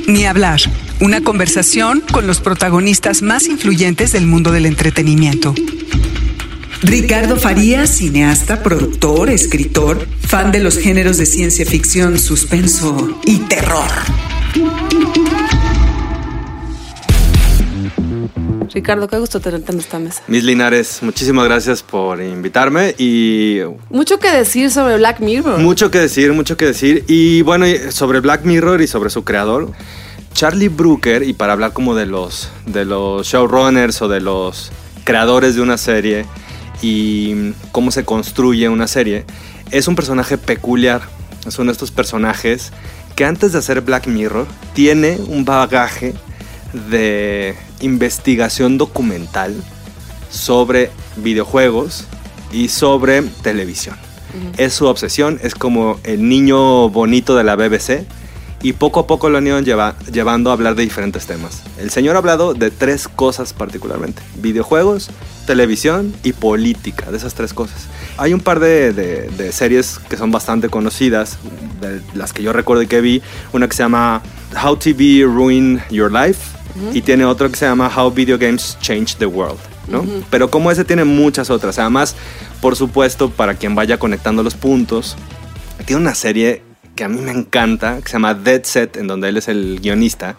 Ni 0.07 0.25
hablar. 0.25 0.59
Una 0.99 1.21
conversación 1.21 2.01
con 2.01 2.27
los 2.27 2.39
protagonistas 2.39 3.21
más 3.21 3.47
influyentes 3.47 4.11
del 4.13 4.25
mundo 4.25 4.51
del 4.51 4.65
entretenimiento. 4.65 5.53
Ricardo 6.81 7.37
Farías, 7.37 7.89
cineasta, 7.97 8.61
productor, 8.63 9.29
escritor, 9.29 10.07
fan 10.21 10.51
de 10.51 10.59
los 10.59 10.77
géneros 10.77 11.17
de 11.17 11.25
ciencia 11.25 11.65
ficción, 11.65 12.19
suspenso 12.19 13.19
y 13.25 13.39
terror. 13.39 13.89
Ricardo, 18.73 19.07
qué 19.07 19.19
gusto 19.19 19.39
tenerte 19.39 19.71
en 19.71 19.79
esta 19.79 19.99
mesa. 19.99 20.21
Miss 20.27 20.43
Linares, 20.43 20.99
muchísimas 21.03 21.45
gracias 21.45 21.83
por 21.83 22.21
invitarme 22.21 22.95
y 22.97 23.59
Mucho 23.89 24.19
que 24.19 24.31
decir 24.31 24.71
sobre 24.71 24.97
Black 24.97 25.19
Mirror. 25.19 25.59
mucho 25.59 25.91
que 25.91 25.99
decir, 25.99 26.33
mucho 26.33 26.57
que 26.57 26.65
decir. 26.65 27.03
Y 27.07 27.43
bueno, 27.43 27.65
sobre 27.91 28.19
Black 28.19 28.45
Mirror 28.45 28.81
y 28.81 28.87
sobre 28.87 29.09
su 29.09 29.23
creador, 29.23 29.71
Charlie 30.33 30.69
Brooker, 30.69 31.23
y 31.23 31.33
para 31.33 31.53
hablar 31.53 31.73
como 31.73 31.95
de 31.95 32.05
los, 32.05 32.49
de 32.65 32.85
los 32.85 33.27
showrunners 33.27 34.01
o 34.01 34.07
de 34.07 34.19
los 34.19 34.71
creadores 35.03 35.55
de 35.55 35.61
una 35.61 35.77
serie 35.77 36.25
y 36.81 37.53
cómo 37.71 37.91
se 37.91 38.03
construye 38.03 38.67
una 38.69 38.87
serie, 38.87 39.25
es 39.71 39.87
un 39.87 39.95
personaje 39.95 40.37
peculiar. 40.37 41.01
Es 41.45 41.59
uno 41.59 41.67
de 41.67 41.73
estos 41.73 41.91
personajes 41.91 42.71
que 43.15 43.25
antes 43.25 43.51
de 43.51 43.59
hacer 43.59 43.81
Black 43.81 44.07
Mirror 44.07 44.47
tiene 44.73 45.17
un 45.27 45.45
bagaje 45.45 46.13
de 46.89 47.55
investigación 47.81 48.77
documental 48.77 49.53
sobre 50.29 50.89
videojuegos 51.17 52.05
y 52.51 52.69
sobre 52.69 53.21
televisión. 53.21 53.95
Es 54.57 54.73
su 54.73 54.87
obsesión, 54.87 55.39
es 55.43 55.53
como 55.53 55.99
el 56.03 56.27
niño 56.27 56.89
bonito 56.89 57.35
de 57.35 57.43
la 57.43 57.55
BBC 57.55 58.05
y 58.63 58.73
poco 58.73 59.01
a 59.01 59.05
poco 59.07 59.29
lo 59.29 59.37
han 59.37 59.45
ido 59.45 59.59
lleva- 59.59 59.95
llevando 60.11 60.49
a 60.49 60.53
hablar 60.53 60.73
de 60.75 60.81
diferentes 60.83 61.27
temas. 61.27 61.61
El 61.77 61.91
señor 61.91 62.15
ha 62.15 62.19
hablado 62.19 62.53
de 62.55 62.71
tres 62.71 63.07
cosas 63.07 63.53
particularmente, 63.53 64.21
videojuegos, 64.41 65.09
televisión 65.45 66.13
y 66.23 66.33
política, 66.33 67.11
de 67.11 67.17
esas 67.17 67.33
tres 67.35 67.53
cosas. 67.53 67.87
Hay 68.17 68.33
un 68.33 68.39
par 68.39 68.59
de, 68.59 68.93
de- 68.93 69.27
de 69.29 69.51
series 69.51 69.99
que 70.09 70.15
son 70.17 70.31
bastante 70.31 70.69
conocidas, 70.69 71.37
de 71.81 72.01
las 72.15 72.31
que 72.33 72.41
yo 72.41 72.53
recuerdo 72.53 72.87
que 72.87 73.01
vi, 73.01 73.21
una 73.51 73.67
que 73.67 73.75
se 73.75 73.83
llama 73.83 74.21
How 74.63 74.77
TV 74.77 75.23
Ruin 75.25 75.81
Your 75.91 76.11
Life 76.11 76.39
y 76.93 77.01
tiene 77.01 77.25
otro 77.25 77.51
que 77.51 77.57
se 77.57 77.65
llama 77.65 77.91
How 77.95 78.09
Video 78.11 78.37
Games 78.39 78.77
Change 78.81 79.17
the 79.17 79.25
World. 79.25 79.59
¿no? 79.89 80.05
Pero 80.29 80.49
como 80.49 80.71
ese 80.71 80.85
tiene 80.85 81.03
muchas 81.03 81.49
otras. 81.49 81.77
Además, 81.77 82.15
por 82.61 82.77
supuesto, 82.77 83.29
para 83.29 83.55
quien 83.55 83.75
vaya 83.75 83.99
conectando 83.99 84.41
los 84.41 84.55
puntos, 84.55 85.17
tiene 85.85 86.01
una 86.01 86.15
serie 86.15 86.63
que 86.95 87.03
a 87.03 87.09
mí 87.09 87.21
me 87.21 87.31
encanta, 87.31 87.99
que 88.01 88.07
se 88.07 88.13
llama 88.13 88.33
Dead 88.33 88.63
Set, 88.63 88.97
en 88.97 89.07
donde 89.07 89.29
él 89.29 89.37
es 89.37 89.47
el 89.47 89.79
guionista. 89.81 90.35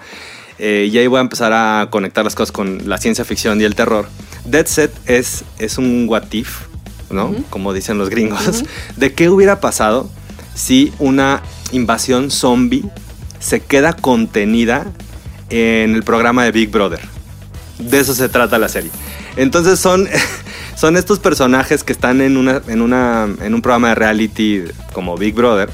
Eh, 0.59 0.89
y 0.91 0.97
ahí 0.99 1.07
voy 1.07 1.19
a 1.19 1.23
empezar 1.23 1.53
a 1.53 1.89
conectar 1.91 2.25
las 2.25 2.35
cosas 2.35 2.53
con 2.53 2.89
la 2.89 2.99
ciencia 2.99 3.25
ficción 3.25 3.61
y 3.61 3.65
el 3.65 3.75
terror. 3.75 4.09
Dead 4.45 4.67
Set 4.67 4.93
es, 5.07 5.45
es 5.59 5.79
un 5.79 6.07
what 6.09 6.33
if, 6.33 6.61
¿no? 7.11 7.35
Como 7.51 7.73
dicen 7.73 7.99
los 7.99 8.09
gringos, 8.09 8.65
de 8.97 9.13
qué 9.15 9.29
hubiera 9.29 9.61
pasado 9.61 10.09
si 10.55 10.93
una 10.99 11.43
invasión 11.73 12.31
zombie 12.31 12.85
se 13.41 13.61
queda 13.61 13.95
contenida 13.95 14.87
en 15.51 15.95
el 15.95 16.05
programa 16.05 16.45
de 16.45 16.53
Big 16.53 16.71
Brother. 16.71 17.01
De 17.79 17.99
eso 17.99 18.15
se 18.15 18.29
trata 18.29 18.59
la 18.59 18.69
serie. 18.69 18.91
Entonces 19.37 19.81
son, 19.81 20.09
son 20.77 20.97
estos 20.97 21.19
personajes 21.19 21.83
que 21.83 21.93
están 21.93 22.21
en, 22.21 22.37
una, 22.37 22.63
en, 22.69 22.81
una, 22.81 23.29
en 23.43 23.55
un 23.55 23.61
programa 23.61 23.89
de 23.89 23.95
reality 23.97 24.63
como 24.93 25.17
Big 25.17 25.35
Brother 25.35 25.69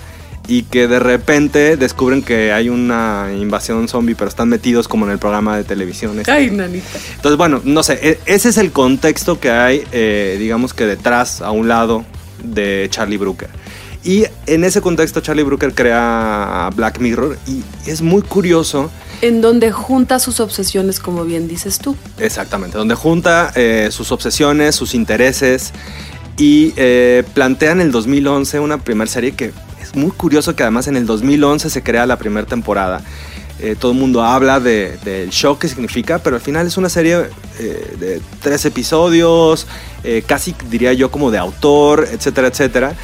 y 0.50 0.64
que 0.64 0.88
de 0.88 0.98
repente 0.98 1.76
descubren 1.76 2.22
que 2.22 2.52
hay 2.52 2.68
una 2.68 3.28
invasión 3.40 3.86
zombie, 3.86 4.16
pero 4.16 4.28
están 4.28 4.48
metidos 4.48 4.88
como 4.88 5.06
en 5.06 5.12
el 5.12 5.18
programa 5.18 5.56
de 5.56 5.62
televisión. 5.62 6.18
este. 6.18 6.32
Ay, 6.32 6.50
nanita. 6.50 6.88
Entonces, 7.14 7.38
bueno, 7.38 7.60
no 7.62 7.84
sé, 7.84 8.00
e- 8.02 8.18
ese 8.26 8.48
es 8.48 8.56
el 8.58 8.72
contexto 8.72 9.38
que 9.38 9.50
hay, 9.52 9.84
eh, 9.92 10.36
digamos 10.40 10.74
que 10.74 10.86
detrás, 10.86 11.40
a 11.40 11.52
un 11.52 11.68
lado 11.68 12.04
de 12.42 12.88
Charlie 12.90 13.16
Brooker. 13.16 13.48
Y 14.02 14.24
en 14.46 14.64
ese 14.64 14.80
contexto 14.80 15.20
Charlie 15.20 15.44
Brooker 15.44 15.72
crea 15.72 16.68
Black 16.74 16.98
Mirror 16.98 17.38
y 17.46 17.62
es 17.88 18.00
muy 18.02 18.22
curioso 18.22 18.90
En 19.22 19.42
donde 19.42 19.70
junta 19.70 20.18
sus 20.18 20.40
obsesiones, 20.40 20.98
como 20.98 21.24
bien 21.24 21.46
dices 21.46 21.78
tú. 21.78 21.94
Exactamente, 22.18 22.76
donde 22.76 22.96
junta 22.96 23.52
eh, 23.54 23.88
sus 23.92 24.10
obsesiones, 24.10 24.74
sus 24.74 24.94
intereses 24.94 25.72
y 26.38 26.72
eh, 26.76 27.22
plantea 27.34 27.70
en 27.72 27.82
el 27.82 27.92
2011 27.92 28.58
una 28.58 28.78
primera 28.78 29.08
serie 29.08 29.32
que 29.32 29.52
es 29.90 29.96
muy 29.96 30.10
curioso 30.12 30.54
que 30.54 30.62
además 30.62 30.86
en 30.86 30.96
el 30.96 31.06
2011 31.06 31.68
se 31.70 31.82
crea 31.82 32.06
la 32.06 32.16
primera 32.16 32.46
temporada. 32.46 33.02
Eh, 33.58 33.76
todo 33.78 33.92
el 33.92 33.98
mundo 33.98 34.22
habla 34.22 34.58
de- 34.58 34.96
del 35.04 35.28
shock 35.30 35.60
que 35.60 35.68
significa, 35.68 36.18
pero 36.18 36.36
al 36.36 36.42
final 36.42 36.66
es 36.66 36.76
una 36.78 36.88
serie 36.88 37.26
eh, 37.58 37.94
de 37.98 38.22
tres 38.40 38.64
episodios, 38.64 39.66
eh, 40.02 40.22
casi 40.26 40.54
diría 40.70 40.94
yo 40.94 41.10
como 41.10 41.30
de 41.30 41.36
autor, 41.36 42.08
etcétera, 42.10 42.48
etcétera. 42.48 42.94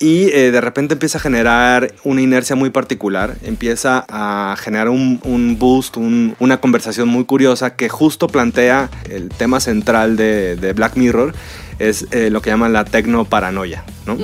Y 0.00 0.28
eh, 0.28 0.52
de 0.52 0.60
repente 0.60 0.94
empieza 0.94 1.18
a 1.18 1.20
generar 1.20 1.92
una 2.04 2.20
inercia 2.22 2.54
muy 2.54 2.70
particular, 2.70 3.36
empieza 3.42 4.04
a 4.08 4.54
generar 4.56 4.88
un, 4.90 5.20
un 5.24 5.58
boost, 5.58 5.96
un- 5.96 6.36
una 6.38 6.60
conversación 6.60 7.08
muy 7.08 7.24
curiosa 7.24 7.74
que 7.74 7.88
justo 7.88 8.28
plantea 8.28 8.90
el 9.10 9.28
tema 9.30 9.58
central 9.58 10.16
de, 10.16 10.54
de 10.54 10.72
Black 10.72 10.96
Mirror, 10.96 11.34
es 11.80 12.06
eh, 12.12 12.30
lo 12.30 12.40
que 12.42 12.50
llaman 12.50 12.72
la 12.72 12.84
tecnoparanoia. 12.84 13.84
¿no? 14.06 14.16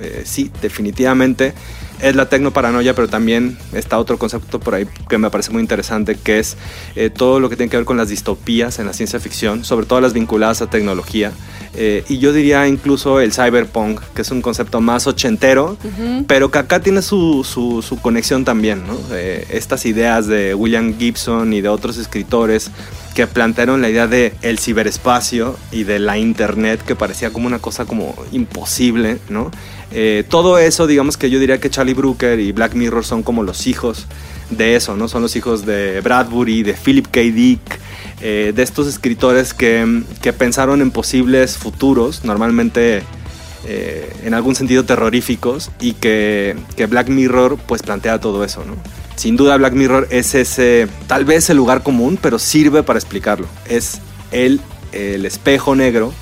Eh, 0.00 0.22
sí, 0.24 0.50
definitivamente 0.62 1.52
es 2.02 2.14
la 2.16 2.28
tecnoparanoia, 2.28 2.94
pero 2.94 3.08
también 3.08 3.56
está 3.72 3.98
otro 3.98 4.18
concepto 4.18 4.60
por 4.60 4.74
ahí 4.74 4.86
que 5.08 5.16
me 5.18 5.30
parece 5.30 5.50
muy 5.52 5.62
interesante, 5.62 6.16
que 6.16 6.38
es 6.40 6.56
eh, 6.96 7.08
todo 7.10 7.40
lo 7.40 7.48
que 7.48 7.56
tiene 7.56 7.70
que 7.70 7.76
ver 7.78 7.86
con 7.86 7.96
las 7.96 8.08
distopías 8.08 8.78
en 8.78 8.86
la 8.86 8.92
ciencia 8.92 9.18
ficción, 9.20 9.64
sobre 9.64 9.86
todo 9.86 10.00
las 10.00 10.12
vinculadas 10.12 10.60
a 10.62 10.68
tecnología. 10.68 11.32
Eh, 11.74 12.04
y 12.08 12.18
yo 12.18 12.32
diría 12.34 12.68
incluso 12.68 13.20
el 13.20 13.32
cyberpunk, 13.32 14.00
que 14.14 14.22
es 14.22 14.30
un 14.30 14.42
concepto 14.42 14.80
más 14.82 15.06
ochentero, 15.06 15.78
pero 16.26 16.50
que 16.50 16.58
acá 16.58 16.80
tiene 16.80 17.00
su, 17.00 17.44
su- 17.44 17.80
su 17.82 17.98
conexión 18.00 18.44
también, 18.44 18.86
¿no? 18.86 18.98
Eh, 19.12 19.46
estas 19.50 19.86
ideas 19.86 20.26
de 20.26 20.54
William 20.54 20.98
Gibson 20.98 21.52
y 21.54 21.60
de 21.62 21.68
otros 21.70 21.96
escritores 21.96 22.70
que 23.12 23.26
plantearon 23.26 23.82
la 23.82 23.90
idea 23.90 24.06
de 24.06 24.34
el 24.42 24.58
ciberespacio 24.58 25.56
y 25.70 25.84
de 25.84 25.98
la 25.98 26.18
internet 26.18 26.82
que 26.84 26.96
parecía 26.96 27.32
como 27.32 27.46
una 27.46 27.58
cosa 27.58 27.84
como 27.84 28.14
imposible, 28.32 29.18
¿no? 29.28 29.50
Eh, 29.90 30.24
todo 30.28 30.58
eso, 30.58 30.86
digamos 30.86 31.16
que 31.16 31.30
yo 31.30 31.38
diría 31.38 31.60
que 31.60 31.70
Charlie 31.70 31.94
Brooker 31.94 32.40
y 32.40 32.52
Black 32.52 32.74
Mirror 32.74 33.04
son 33.04 33.22
como 33.22 33.42
los 33.42 33.66
hijos 33.66 34.06
de 34.50 34.76
eso, 34.76 34.96
¿no? 34.96 35.08
Son 35.08 35.22
los 35.22 35.36
hijos 35.36 35.66
de 35.66 36.00
Bradbury, 36.00 36.62
de 36.62 36.74
Philip 36.74 37.06
K. 37.10 37.20
Dick, 37.20 37.60
eh, 38.20 38.52
de 38.54 38.62
estos 38.62 38.86
escritores 38.86 39.54
que, 39.54 40.02
que 40.22 40.32
pensaron 40.32 40.80
en 40.80 40.90
posibles 40.90 41.58
futuros, 41.58 42.24
normalmente 42.24 43.02
eh, 43.66 44.12
en 44.24 44.34
algún 44.34 44.54
sentido 44.54 44.84
terroríficos, 44.84 45.70
y 45.80 45.92
que, 45.92 46.56
que 46.76 46.86
Black 46.86 47.08
Mirror 47.08 47.58
pues 47.66 47.82
plantea 47.82 48.20
todo 48.20 48.44
eso, 48.44 48.64
¿no? 48.64 48.76
Sin 49.22 49.36
duda 49.36 49.56
Black 49.56 49.74
Mirror 49.74 50.08
es 50.10 50.34
ese, 50.34 50.88
tal 51.06 51.24
vez 51.24 51.48
el 51.48 51.56
lugar 51.56 51.84
común, 51.84 52.18
pero 52.20 52.40
sirve 52.40 52.82
para 52.82 52.98
explicarlo. 52.98 53.46
Es 53.68 54.00
el, 54.32 54.60
el 54.90 55.24
espejo 55.24 55.76
negro 55.76 56.12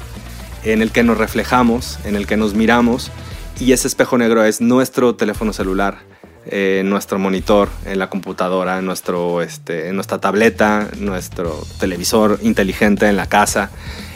en 0.65 0.83
el 0.83 0.91
que 0.91 1.03
nos 1.03 1.17
reflejamos, 1.17 1.99
en 2.05 2.15
el 2.15 2.27
que 2.27 2.37
nos 2.37 2.53
miramos, 2.53 3.11
y 3.59 3.73
ese 3.73 3.89
espejo 3.89 4.19
negro 4.19 4.45
es 4.45 4.61
nuestro 4.61 5.15
teléfono 5.15 5.55
celular, 5.55 6.01
eh, 6.45 6.83
nuestro 6.85 7.19
monitor 7.19 7.71
en 7.87 7.99
la 7.99 8.11
computadora, 8.11 8.83
nuestro, 8.83 9.41
este, 9.41 9.91
nuestra 9.95 10.19
tableta, 10.19 10.91
nuestro 10.99 11.59
televisor 11.79 12.39
inteligente 12.43 13.09
en 13.09 13.17
la 13.17 13.31
casa, 13.31 13.71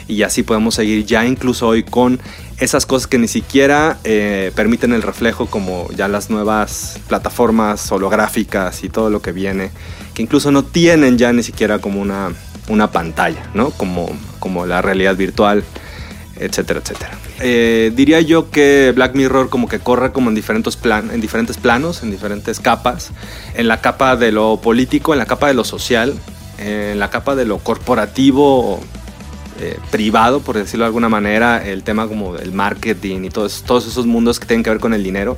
y 0.07 0.21
así 0.21 0.43
podemos 0.43 0.75
seguir 0.75 1.05
ya 1.05 1.25
incluso 1.25 1.67
hoy 1.67 1.81
con 1.81 2.19
esas 2.59 2.85
cosas 2.85 3.07
que 3.07 3.17
ni 3.17 3.27
siquiera 3.27 3.97
eh, 4.03 4.51
permiten 4.55 4.93
el 4.93 5.01
reflejo, 5.01 5.47
como 5.47 5.89
ya 5.95 6.07
las 6.07 6.29
nuevas 6.29 6.99
plataformas 7.07 7.91
holográficas 7.91 8.83
y 8.83 8.89
todo 8.89 9.09
lo 9.09 9.21
que 9.21 9.31
viene, 9.31 9.71
que 10.13 10.21
incluso 10.21 10.51
no 10.51 10.63
tienen 10.63 11.17
ya 11.17 11.33
ni 11.33 11.43
siquiera 11.43 11.79
como 11.79 12.01
una, 12.01 12.31
una 12.67 12.91
pantalla, 12.91 13.49
¿no? 13.53 13.71
Como, 13.71 14.09
como 14.39 14.65
la 14.65 14.81
realidad 14.81 15.15
virtual 15.15 15.63
etcétera, 16.37 16.81
etcétera. 16.81 17.11
Eh, 17.39 17.91
diría 17.95 18.21
yo 18.21 18.49
que 18.49 18.91
Black 18.95 19.15
Mirror 19.15 19.49
como 19.49 19.67
que 19.67 19.79
corre 19.79 20.11
como 20.11 20.29
en 20.29 20.35
diferentes, 20.35 20.75
plan, 20.75 21.09
en 21.11 21.21
diferentes 21.21 21.57
planos, 21.57 22.03
en 22.03 22.11
diferentes 22.11 22.59
capas. 22.59 23.11
En 23.55 23.67
la 23.67 23.81
capa 23.81 24.15
de 24.15 24.31
lo 24.31 24.59
político, 24.61 25.13
en 25.13 25.19
la 25.19 25.25
capa 25.25 25.47
de 25.47 25.53
lo 25.53 25.63
social, 25.63 26.13
en 26.57 26.99
la 26.99 27.09
capa 27.09 27.35
de 27.35 27.45
lo 27.45 27.59
corporativo, 27.59 28.81
eh, 29.59 29.79
privado, 29.91 30.41
por 30.41 30.57
decirlo 30.57 30.83
de 30.83 30.87
alguna 30.87 31.09
manera, 31.09 31.65
el 31.65 31.83
tema 31.83 32.07
como 32.07 32.35
del 32.35 32.51
marketing 32.51 33.23
y 33.23 33.29
todos, 33.29 33.63
todos 33.65 33.87
esos 33.87 34.05
mundos 34.05 34.39
que 34.39 34.45
tienen 34.45 34.63
que 34.63 34.69
ver 34.69 34.79
con 34.79 34.93
el 34.93 35.03
dinero. 35.03 35.37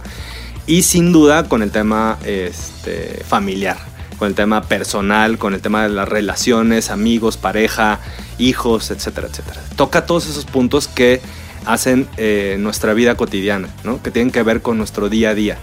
Y 0.66 0.84
sin 0.84 1.14
duda 1.14 1.48
con 1.48 1.62
el 1.64 1.72
tema 1.72 2.18
este, 2.26 3.24
familiar, 3.26 3.78
con 4.20 4.28
el 4.28 4.36
tema 4.36 4.62
personal, 4.64 5.38
con 5.38 5.54
el 5.54 5.62
tema 5.62 5.84
de 5.84 5.90
las 5.90 6.10
relaciones, 6.10 6.90
amigos, 6.90 7.38
pareja, 7.38 8.00
hijos, 8.38 8.92
etcétera, 8.92 9.28
etcétera. 9.28 9.62
Toca 9.76 10.06
todos 10.06 10.28
esos 10.28 10.46
puntos 10.46 10.88
que 10.88 11.22
hacen 11.66 12.08
eh, 12.18 12.58
nuestra 12.60 12.94
vida 12.94 13.16
cotidiana, 13.16 13.70
¿no? 13.84 14.02
que 14.02 14.12
tienen 14.12 14.32
que 14.32 14.44
ver 14.44 14.62
con 14.62 14.78
nuestro 14.78 15.10
día 15.10 15.30
a 15.30 15.36
día. 15.36 15.58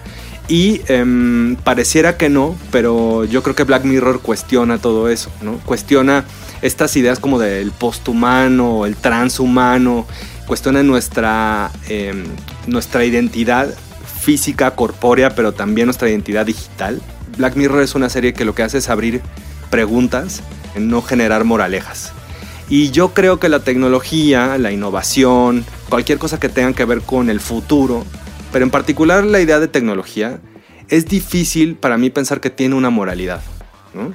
Y 0.46 0.82
em, 0.88 1.56
pareciera 1.56 2.16
que 2.18 2.28
no, 2.28 2.54
pero 2.70 3.24
yo 3.24 3.42
creo 3.42 3.54
que 3.54 3.64
Black 3.64 3.84
Mirror 3.84 4.20
cuestiona 4.20 4.76
todo 4.76 5.08
eso, 5.08 5.30
¿no? 5.40 5.54
Cuestiona 5.64 6.24
estas 6.62 6.96
ideas 6.96 7.18
como 7.18 7.38
del 7.38 7.70
posthumano, 7.70 8.86
el 8.86 8.96
transhumano, 8.96 10.06
cuestiona 10.46 10.82
nuestra, 10.82 11.70
em, 11.88 12.24
nuestra 12.66 13.04
identidad 13.04 13.74
física, 14.22 14.70
corpórea, 14.72 15.34
pero 15.34 15.52
también 15.52 15.86
nuestra 15.86 16.08
identidad 16.08 16.46
digital. 16.46 17.00
Black 17.36 17.56
Mirror 17.56 17.82
es 17.82 17.94
una 17.94 18.08
serie 18.08 18.32
que 18.32 18.44
lo 18.44 18.54
que 18.54 18.62
hace 18.62 18.78
es 18.78 18.88
abrir 18.88 19.20
preguntas, 19.70 20.42
no 20.76 21.02
generar 21.02 21.44
moralejas. 21.44 22.12
Y 22.68 22.90
yo 22.90 23.12
creo 23.12 23.38
que 23.38 23.48
la 23.48 23.60
tecnología, 23.60 24.56
la 24.58 24.72
innovación, 24.72 25.64
cualquier 25.88 26.18
cosa 26.18 26.40
que 26.40 26.48
tenga 26.48 26.72
que 26.72 26.84
ver 26.84 27.02
con 27.02 27.28
el 27.28 27.40
futuro, 27.40 28.04
pero 28.52 28.64
en 28.64 28.70
particular 28.70 29.24
la 29.24 29.40
idea 29.40 29.60
de 29.60 29.68
tecnología, 29.68 30.40
es 30.88 31.06
difícil 31.06 31.76
para 31.76 31.98
mí 31.98 32.10
pensar 32.10 32.40
que 32.40 32.50
tiene 32.50 32.74
una 32.74 32.90
moralidad. 32.90 33.42
¿no? 33.92 34.14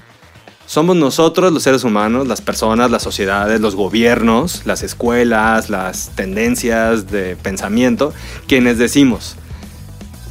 Somos 0.69 0.95
nosotros, 0.95 1.51
los 1.51 1.63
seres 1.63 1.83
humanos, 1.83 2.27
las 2.27 2.41
personas, 2.41 2.91
las 2.91 3.01
sociedades, 3.01 3.59
los 3.59 3.73
gobiernos, 3.73 4.67
las 4.67 4.83
escuelas, 4.83 5.71
las 5.71 6.11
tendencias 6.13 7.09
de 7.09 7.35
pensamiento, 7.35 8.13
quienes 8.45 8.77
decimos, 8.77 9.35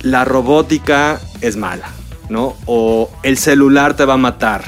la 0.00 0.24
robótica 0.24 1.20
es 1.40 1.56
mala, 1.56 1.90
¿no? 2.28 2.54
O 2.66 3.10
el 3.24 3.36
celular 3.36 3.96
te 3.96 4.04
va 4.04 4.14
a 4.14 4.16
matar. 4.16 4.64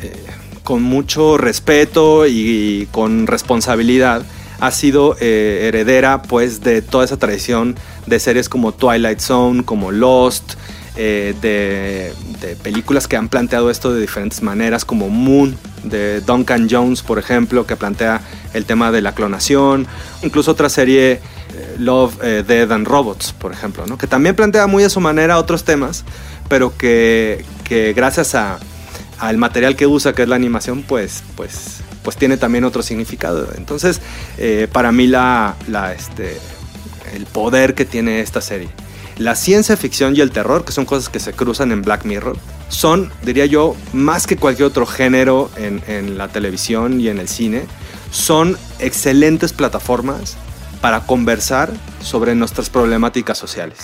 Eh, 0.00 0.14
con 0.62 0.84
mucho 0.84 1.36
respeto 1.38 2.28
y, 2.28 2.86
con 2.92 3.26
responsabilidad 3.26 4.22
ha 4.60 4.70
sido 4.70 5.16
eh, 5.18 5.64
heredera 5.66 6.22
pues 6.22 6.60
de 6.60 6.82
toda 6.82 7.04
esa 7.04 7.16
tradición 7.16 7.74
de 8.06 8.20
series 8.20 8.48
como 8.48 8.70
Twilight 8.70 9.18
Zone, 9.18 9.64
como 9.64 9.90
Lost, 9.90 10.52
eh, 11.02 11.34
de, 11.40 12.12
de 12.46 12.56
películas 12.56 13.08
que 13.08 13.16
han 13.16 13.30
planteado 13.30 13.70
esto 13.70 13.90
de 13.90 14.02
diferentes 14.02 14.42
maneras, 14.42 14.84
como 14.84 15.08
Moon 15.08 15.56
de 15.82 16.20
Duncan 16.20 16.68
Jones, 16.70 17.00
por 17.00 17.18
ejemplo, 17.18 17.66
que 17.66 17.74
plantea 17.74 18.20
el 18.52 18.66
tema 18.66 18.92
de 18.92 19.00
la 19.00 19.14
clonación, 19.14 19.86
incluso 20.22 20.50
otra 20.50 20.68
serie 20.68 21.12
eh, 21.12 21.76
Love, 21.78 22.22
eh, 22.22 22.44
Dead 22.46 22.70
and 22.70 22.86
Robots, 22.86 23.32
por 23.32 23.50
ejemplo, 23.50 23.86
¿no? 23.86 23.96
que 23.96 24.06
también 24.06 24.36
plantea 24.36 24.66
muy 24.66 24.84
a 24.84 24.90
su 24.90 25.00
manera 25.00 25.38
otros 25.38 25.64
temas, 25.64 26.04
pero 26.50 26.76
que, 26.76 27.46
que 27.64 27.94
gracias 27.94 28.34
a, 28.34 28.58
al 29.20 29.38
material 29.38 29.76
que 29.76 29.86
usa, 29.86 30.12
que 30.12 30.24
es 30.24 30.28
la 30.28 30.36
animación, 30.36 30.82
pues, 30.82 31.22
pues, 31.34 31.78
pues 32.02 32.18
tiene 32.18 32.36
también 32.36 32.64
otro 32.64 32.82
significado. 32.82 33.48
Entonces, 33.56 34.02
eh, 34.36 34.68
para 34.70 34.92
mí 34.92 35.06
la, 35.06 35.56
la, 35.66 35.94
este, 35.94 36.36
el 37.14 37.24
poder 37.24 37.74
que 37.74 37.86
tiene 37.86 38.20
esta 38.20 38.42
serie, 38.42 38.68
la 39.20 39.36
ciencia 39.36 39.76
ficción 39.76 40.16
y 40.16 40.22
el 40.22 40.30
terror, 40.30 40.64
que 40.64 40.72
son 40.72 40.86
cosas 40.86 41.10
que 41.10 41.20
se 41.20 41.34
cruzan 41.34 41.72
en 41.72 41.82
Black 41.82 42.06
Mirror, 42.06 42.38
son, 42.70 43.12
diría 43.22 43.44
yo, 43.44 43.76
más 43.92 44.26
que 44.26 44.38
cualquier 44.38 44.66
otro 44.66 44.86
género 44.86 45.50
en, 45.56 45.82
en 45.88 46.16
la 46.16 46.28
televisión 46.28 46.98
y 47.02 47.08
en 47.08 47.18
el 47.18 47.28
cine, 47.28 47.66
son 48.10 48.56
excelentes 48.78 49.52
plataformas 49.52 50.38
para 50.80 51.00
conversar 51.00 51.70
sobre 52.02 52.34
nuestras 52.34 52.70
problemáticas 52.70 53.36
sociales. 53.36 53.78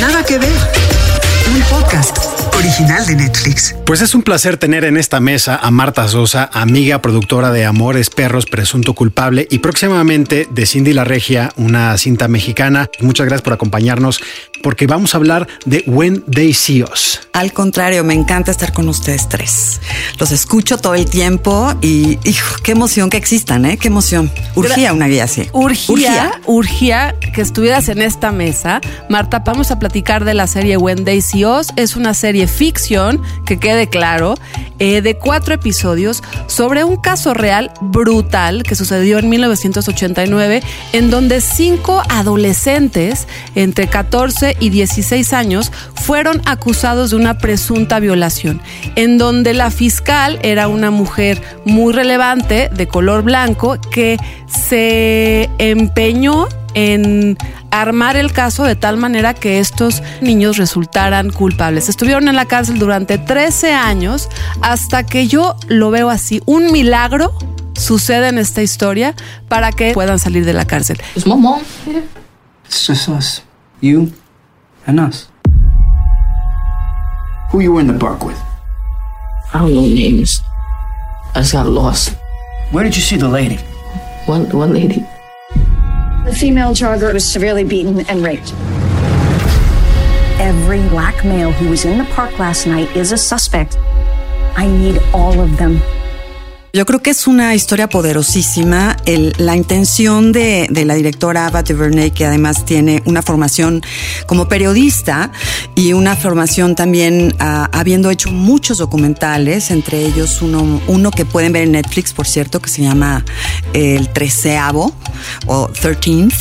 Nada 0.00 0.24
que 0.24 0.38
ver. 0.38 1.09
Un 1.50 1.62
podcast 1.62 2.16
original 2.54 3.04
de 3.06 3.16
Netflix. 3.16 3.74
Pues 3.84 4.02
es 4.02 4.14
un 4.14 4.22
placer 4.22 4.56
tener 4.56 4.84
en 4.84 4.96
esta 4.96 5.18
mesa 5.18 5.56
a 5.56 5.72
Marta 5.72 6.06
Sosa, 6.06 6.48
amiga 6.52 7.02
productora 7.02 7.50
de 7.50 7.64
Amores 7.64 8.08
Perros, 8.08 8.46
Presunto 8.46 8.94
Culpable 8.94 9.48
y 9.50 9.58
próximamente 9.58 10.46
de 10.48 10.66
Cindy 10.66 10.92
La 10.92 11.02
Regia, 11.02 11.52
una 11.56 11.96
cinta 11.98 12.28
mexicana. 12.28 12.88
Muchas 13.00 13.26
gracias 13.26 13.42
por 13.42 13.52
acompañarnos 13.52 14.20
porque 14.62 14.86
vamos 14.86 15.14
a 15.14 15.18
hablar 15.18 15.48
de 15.64 15.84
When 15.86 16.22
They 16.22 16.52
See 16.54 16.82
Us. 16.82 17.20
Al 17.32 17.52
contrario, 17.52 18.04
me 18.04 18.14
encanta 18.14 18.50
estar 18.50 18.72
con 18.72 18.88
ustedes 18.88 19.28
tres. 19.28 19.80
Los 20.18 20.32
escucho 20.32 20.78
todo 20.78 20.94
el 20.94 21.06
tiempo 21.06 21.72
y, 21.80 22.18
hijo, 22.24 22.56
qué 22.62 22.72
emoción 22.72 23.08
que 23.08 23.16
existan, 23.16 23.64
¿eh? 23.64 23.78
Qué 23.78 23.88
emoción. 23.88 24.30
Urgía 24.54 24.92
una 24.92 25.06
guía 25.06 25.24
así. 25.24 25.48
Urgía, 25.52 26.40
urgía 26.46 27.14
que 27.32 27.40
estuvieras 27.40 27.88
en 27.88 28.02
esta 28.02 28.32
mesa. 28.32 28.80
Marta, 29.08 29.40
vamos 29.40 29.70
a 29.70 29.78
platicar 29.78 30.24
de 30.24 30.34
la 30.34 30.46
serie 30.46 30.76
When 30.76 31.04
They 31.04 31.20
See 31.22 31.44
Us. 31.44 31.68
Es 31.76 31.96
una 31.96 32.14
serie 32.14 32.46
ficción, 32.46 33.22
que 33.46 33.58
quede 33.58 33.88
claro, 33.88 34.34
eh, 34.78 35.02
de 35.02 35.16
cuatro 35.16 35.54
episodios 35.54 36.22
sobre 36.46 36.84
un 36.84 36.96
caso 36.96 37.34
real 37.34 37.70
brutal 37.80 38.62
que 38.62 38.74
sucedió 38.74 39.18
en 39.18 39.28
1989, 39.28 40.62
en 40.92 41.10
donde 41.10 41.40
cinco 41.40 42.02
adolescentes 42.08 43.26
entre 43.54 43.88
14 43.88 44.49
y 44.58 44.70
16 44.70 45.32
años 45.32 45.70
fueron 45.94 46.42
acusados 46.46 47.10
de 47.10 47.16
una 47.16 47.38
presunta 47.38 48.00
violación, 48.00 48.60
en 48.96 49.18
donde 49.18 49.54
la 49.54 49.70
fiscal 49.70 50.38
era 50.42 50.68
una 50.68 50.90
mujer 50.90 51.42
muy 51.64 51.92
relevante 51.92 52.70
de 52.72 52.88
color 52.88 53.22
blanco 53.22 53.78
que 53.90 54.16
se 54.46 55.48
empeñó 55.58 56.48
en 56.74 57.36
armar 57.70 58.16
el 58.16 58.32
caso 58.32 58.64
de 58.64 58.76
tal 58.76 58.96
manera 58.96 59.34
que 59.34 59.58
estos 59.58 60.02
niños 60.20 60.56
resultaran 60.56 61.30
culpables. 61.30 61.88
Estuvieron 61.88 62.28
en 62.28 62.36
la 62.36 62.46
cárcel 62.46 62.78
durante 62.78 63.18
13 63.18 63.72
años 63.72 64.28
hasta 64.60 65.04
que 65.04 65.28
yo 65.28 65.56
lo 65.68 65.90
veo 65.90 66.10
así, 66.10 66.42
un 66.46 66.72
milagro 66.72 67.32
sucede 67.74 68.28
en 68.28 68.38
esta 68.38 68.62
historia 68.62 69.14
para 69.48 69.72
que 69.72 69.92
puedan 69.92 70.18
salir 70.18 70.44
de 70.44 70.52
la 70.52 70.66
cárcel. 70.66 71.00
Is 71.16 71.26
my 71.26 71.34
mom 71.34 71.60
here? 71.86 72.04
It's 72.66 72.86
just 72.86 73.08
us. 73.08 73.42
You, 73.80 74.12
and 74.86 75.00
us. 75.00 75.28
Who 77.50 77.60
you 77.60 77.72
were 77.72 77.80
in 77.80 77.86
the 77.86 77.98
park 77.98 78.24
with? 78.24 78.40
I 79.52 79.58
don't 79.58 79.74
know 79.74 79.82
names. 79.82 80.40
I 81.34 81.40
just 81.40 81.52
got 81.52 81.66
lost. 81.66 82.16
Where 82.70 82.84
did 82.84 82.94
you 82.94 83.02
see 83.02 83.16
the 83.16 83.28
lady? 83.28 83.56
One 84.26 84.48
one 84.50 84.72
lady. 84.72 85.04
The 86.24 86.36
female 86.38 86.72
jogger 86.72 87.12
was 87.12 87.30
severely 87.30 87.64
beaten 87.64 88.00
and 88.08 88.22
raped. 88.22 88.52
Every 90.38 90.80
black 90.88 91.24
male 91.24 91.52
who 91.52 91.68
was 91.68 91.84
in 91.84 91.98
the 91.98 92.04
park 92.04 92.38
last 92.38 92.66
night 92.66 92.94
is 92.96 93.12
a 93.12 93.18
suspect. 93.18 93.76
I 94.56 94.66
need 94.66 95.02
all 95.12 95.40
of 95.40 95.56
them. 95.56 95.80
Yo 96.72 96.86
creo 96.86 97.02
que 97.02 97.10
es 97.10 97.26
una 97.26 97.56
historia 97.56 97.88
poderosísima. 97.88 98.96
La 99.38 99.56
intención 99.56 100.30
de, 100.30 100.68
la 100.86 100.94
directora 100.94 101.46
Ava 101.46 101.64
DuVernay, 101.64 102.12
que 102.12 102.24
además 102.24 102.64
tiene 102.64 103.02
una 103.06 103.22
formación 103.22 103.82
como 104.26 104.46
periodista 104.46 105.32
y 105.74 105.94
una 105.94 106.14
formación 106.14 106.76
también 106.76 107.34
ah, 107.40 107.68
habiendo 107.72 108.08
hecho 108.10 108.30
muchos 108.30 108.78
documentales, 108.78 109.72
entre 109.72 110.06
ellos 110.06 110.42
uno, 110.42 110.80
uno 110.86 111.10
que 111.10 111.24
pueden 111.24 111.52
ver 111.52 111.64
en 111.64 111.72
Netflix, 111.72 112.12
por 112.12 112.28
cierto, 112.28 112.60
que 112.60 112.70
se 112.70 112.82
llama 112.82 113.24
El 113.72 114.08
Treceavo 114.12 114.94
o 115.46 115.68
Thirteenth, 115.68 116.34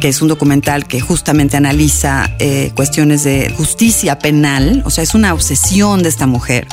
que 0.00 0.08
es 0.08 0.20
un 0.20 0.26
documental 0.26 0.88
que 0.88 1.00
justamente 1.00 1.56
analiza 1.56 2.34
eh, 2.40 2.72
cuestiones 2.74 3.22
de 3.22 3.54
justicia 3.56 4.18
penal. 4.18 4.82
O 4.84 4.90
sea, 4.90 5.04
es 5.04 5.14
una 5.14 5.32
obsesión 5.34 6.02
de 6.02 6.08
esta 6.08 6.26
mujer. 6.26 6.66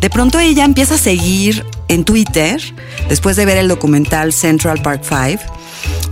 De 0.00 0.08
pronto 0.08 0.38
ella 0.38 0.64
empieza 0.64 0.94
a 0.94 0.98
seguir 0.98 1.64
en 1.88 2.04
Twitter, 2.04 2.60
después 3.08 3.36
de 3.36 3.44
ver 3.44 3.58
el 3.58 3.68
documental 3.68 4.32
Central 4.32 4.80
Park 4.82 5.02
Five. 5.04 5.40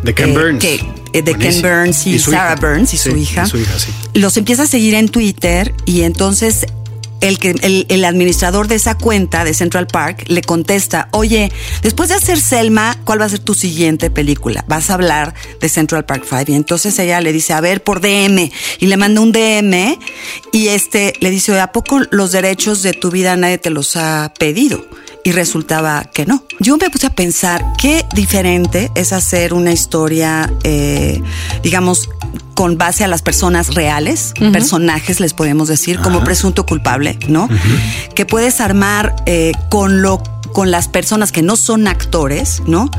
De 0.02 0.14
Ken 0.14 0.30
eh, 0.30 0.33
Burns. 0.33 0.61
que- 0.61 0.85
eh, 1.12 1.23
de 1.23 1.35
Ken. 1.35 1.62
Burns 1.62 2.06
y, 2.06 2.18
Sarah 2.18 2.54
hija. 2.54 2.56
Burns 2.56 2.95
y 2.95 2.97
su 2.99 3.16
hija. 3.16 3.45
y 3.47 3.50
su 3.50 3.59
hija, 3.59 3.78
sí. 3.78 3.90
Los 4.14 4.37
empieza 4.37 4.64
a 4.64 4.66
seguir 4.66 4.95
en 4.95 5.09
Twitter 5.09 5.75
y 5.87 6.02
entonces 6.02 6.66
el, 7.23 7.38
que, 7.38 7.50
el, 7.62 7.87
el 7.88 8.04
administrador 8.04 8.68
de 8.68 8.75
esa 8.75 8.99
cuenta 8.99 9.45
de 9.45 9.54
Central 9.54 9.87
Park 9.87 10.25
le 10.28 10.42
contesta, 10.42 11.09
oye, 11.12 11.50
después 11.83 12.11
de 12.11 12.14
hacer 12.16 12.38
Selma, 12.38 12.95
¿cuál 13.04 13.21
va 13.23 13.25
a 13.25 13.28
ser 13.30 13.38
tu 13.38 13.54
siguiente 13.54 14.11
película? 14.11 14.64
Vas 14.68 14.90
a 14.90 14.95
hablar 14.95 15.33
de 15.59 15.68
Central 15.71 16.04
Park 16.04 16.25
Five. 16.28 16.45
Y 16.49 16.54
entonces 16.54 16.97
ella 16.99 17.21
le 17.23 17.33
dice, 17.33 17.54
a 17.54 17.61
ver, 17.62 17.83
por 17.83 18.00
DM. 18.02 18.50
Y 18.80 18.87
le 18.87 18.97
manda 18.99 19.23
un 19.23 19.33
DM 19.33 19.99
y 20.52 20.68
este 20.68 21.14
le 21.21 21.30
dice, 21.30 21.52
"Oye, 21.52 21.61
¿a 21.62 21.73
poco 21.73 22.00
los 22.11 22.33
derechos 22.33 22.83
de 22.83 22.92
tu 22.92 23.11
vida 23.11 23.35
nadie 23.37 23.56
te 23.56 23.71
los 23.71 23.97
ha 23.97 24.33
pedido? 24.38 24.85
Y 25.26 25.33
resultaba 25.33 26.04
que 26.04 26.25
no. 26.25 26.45
Yo 26.61 26.76
me 26.76 26.88
puse 26.88 27.09
a 27.09 27.11
pensar 27.11 27.73
qué 27.78 28.06
diferente 28.14 28.92
es 28.95 29.12
hacer 29.12 29.54
una 29.54 29.73
historia, 29.73 30.52
eh, 30.62 31.21
digamos, 31.64 32.09
con 32.54 32.78
base 32.78 33.02
a 33.02 33.09
las 33.09 33.23
personas 33.23 33.75
reales, 33.75 34.35
personajes 34.52 35.18
les 35.18 35.35
podemos 35.35 35.66
decir, 35.66 35.99
como 35.99 36.23
presunto 36.23 36.64
culpable, 36.64 37.18
¿no? 37.26 37.49
Que 38.14 38.25
puedes 38.25 38.61
armar 38.61 39.16
eh, 39.26 39.50
con 39.68 40.00
lo 40.00 40.23
con 40.52 40.70
las 40.70 40.88
personas 40.88 41.32
que 41.32 41.42
no 41.42 41.56
son 41.56 41.86
actores, 41.86 42.62
¿no? 42.66 42.90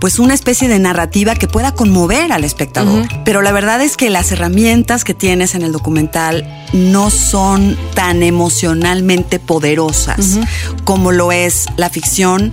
Pues 0.00 0.18
una 0.18 0.34
especie 0.34 0.68
de 0.68 0.78
narrativa 0.78 1.34
que 1.34 1.48
pueda 1.48 1.72
conmover 1.72 2.32
al 2.32 2.44
espectador. 2.44 3.06
Pero 3.24 3.42
la 3.42 3.52
verdad 3.52 3.80
es 3.80 3.96
que 3.96 4.10
las 4.10 4.32
herramientas 4.32 5.04
que 5.04 5.14
tienes 5.14 5.54
en 5.54 5.62
el 5.62 5.72
documental 5.72 6.46
no 6.72 7.10
son 7.10 7.76
tan 7.94 8.22
emocionalmente 8.22 9.38
poderosas 9.38 10.38
como 10.84 11.12
lo 11.12 11.32
es 11.32 11.66
la 11.76 11.90
ficción 11.90 12.52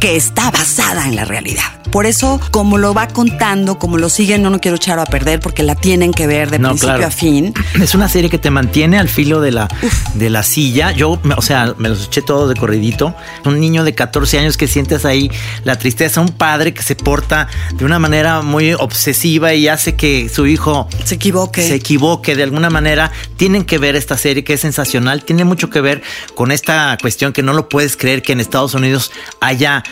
que 0.00 0.16
está 0.16 0.50
basada 0.50 1.06
en 1.08 1.16
la 1.16 1.24
realidad. 1.24 1.62
Por 1.90 2.04
eso, 2.04 2.40
como 2.50 2.76
lo 2.78 2.92
va 2.92 3.08
contando, 3.08 3.78
como 3.78 3.96
lo 3.96 4.08
siguen, 4.10 4.42
no 4.42 4.50
lo 4.50 4.58
quiero 4.58 4.76
echar 4.76 4.98
a 4.98 5.06
perder 5.06 5.40
porque 5.40 5.62
la 5.62 5.74
tienen 5.76 6.12
que 6.12 6.26
ver 6.26 6.50
de 6.50 6.58
No, 6.58 6.70
principio 6.70 6.94
claro. 6.96 7.06
a 7.06 7.10
fin. 7.10 7.54
Es 7.80 7.94
una 7.94 8.08
serie 8.08 8.28
que 8.28 8.38
te 8.38 8.50
mantiene 8.50 8.98
al 8.98 9.08
filo 9.08 9.40
de 9.40 9.52
la, 9.52 9.68
de 10.14 10.28
la 10.28 10.42
silla. 10.42 10.90
Yo, 10.90 11.18
o 11.36 11.42
sea, 11.42 11.74
me 11.78 11.88
los 11.88 12.06
eché 12.06 12.22
todo 12.22 12.48
de 12.48 12.54
corridito. 12.56 13.14
Un 13.44 13.60
niño 13.60 13.84
de 13.84 13.94
14 13.94 14.38
años 14.40 14.56
que 14.56 14.66
sientes 14.66 15.04
ahí 15.04 15.30
la 15.64 15.78
tristeza, 15.78 16.20
un 16.20 16.28
padre 16.28 16.74
que 16.74 16.82
se 16.82 16.96
porta 16.96 17.48
de 17.74 17.84
una 17.84 17.98
manera 17.98 18.42
muy 18.42 18.74
obsesiva 18.74 19.54
y 19.54 19.68
hace 19.68 19.94
que 19.94 20.28
su 20.28 20.46
hijo 20.46 20.88
Se 21.04 21.14
equivoque. 21.14 21.62
se 21.66 21.76
equivoque 21.76 22.34
de 22.34 22.42
alguna 22.42 22.68
manera. 22.68 23.12
Tienen 23.36 23.64
que 23.64 23.78
ver 23.78 23.94
esta 23.96 24.18
serie 24.18 24.42
que 24.44 24.54
es 24.54 24.60
sensacional. 24.60 25.24
Tiene 25.24 25.44
mucho 25.44 25.70
que 25.70 25.80
ver 25.80 26.02
con 26.34 26.50
esta 26.52 26.98
cuestión 27.00 27.32
que 27.32 27.42
no 27.42 27.52
lo 27.52 27.68
puedes 27.68 27.96
creer 27.96 28.22
que 28.22 28.32
en 28.32 28.40
Estados 28.40 28.74
Unidos 28.74 29.12
haya 29.40 29.84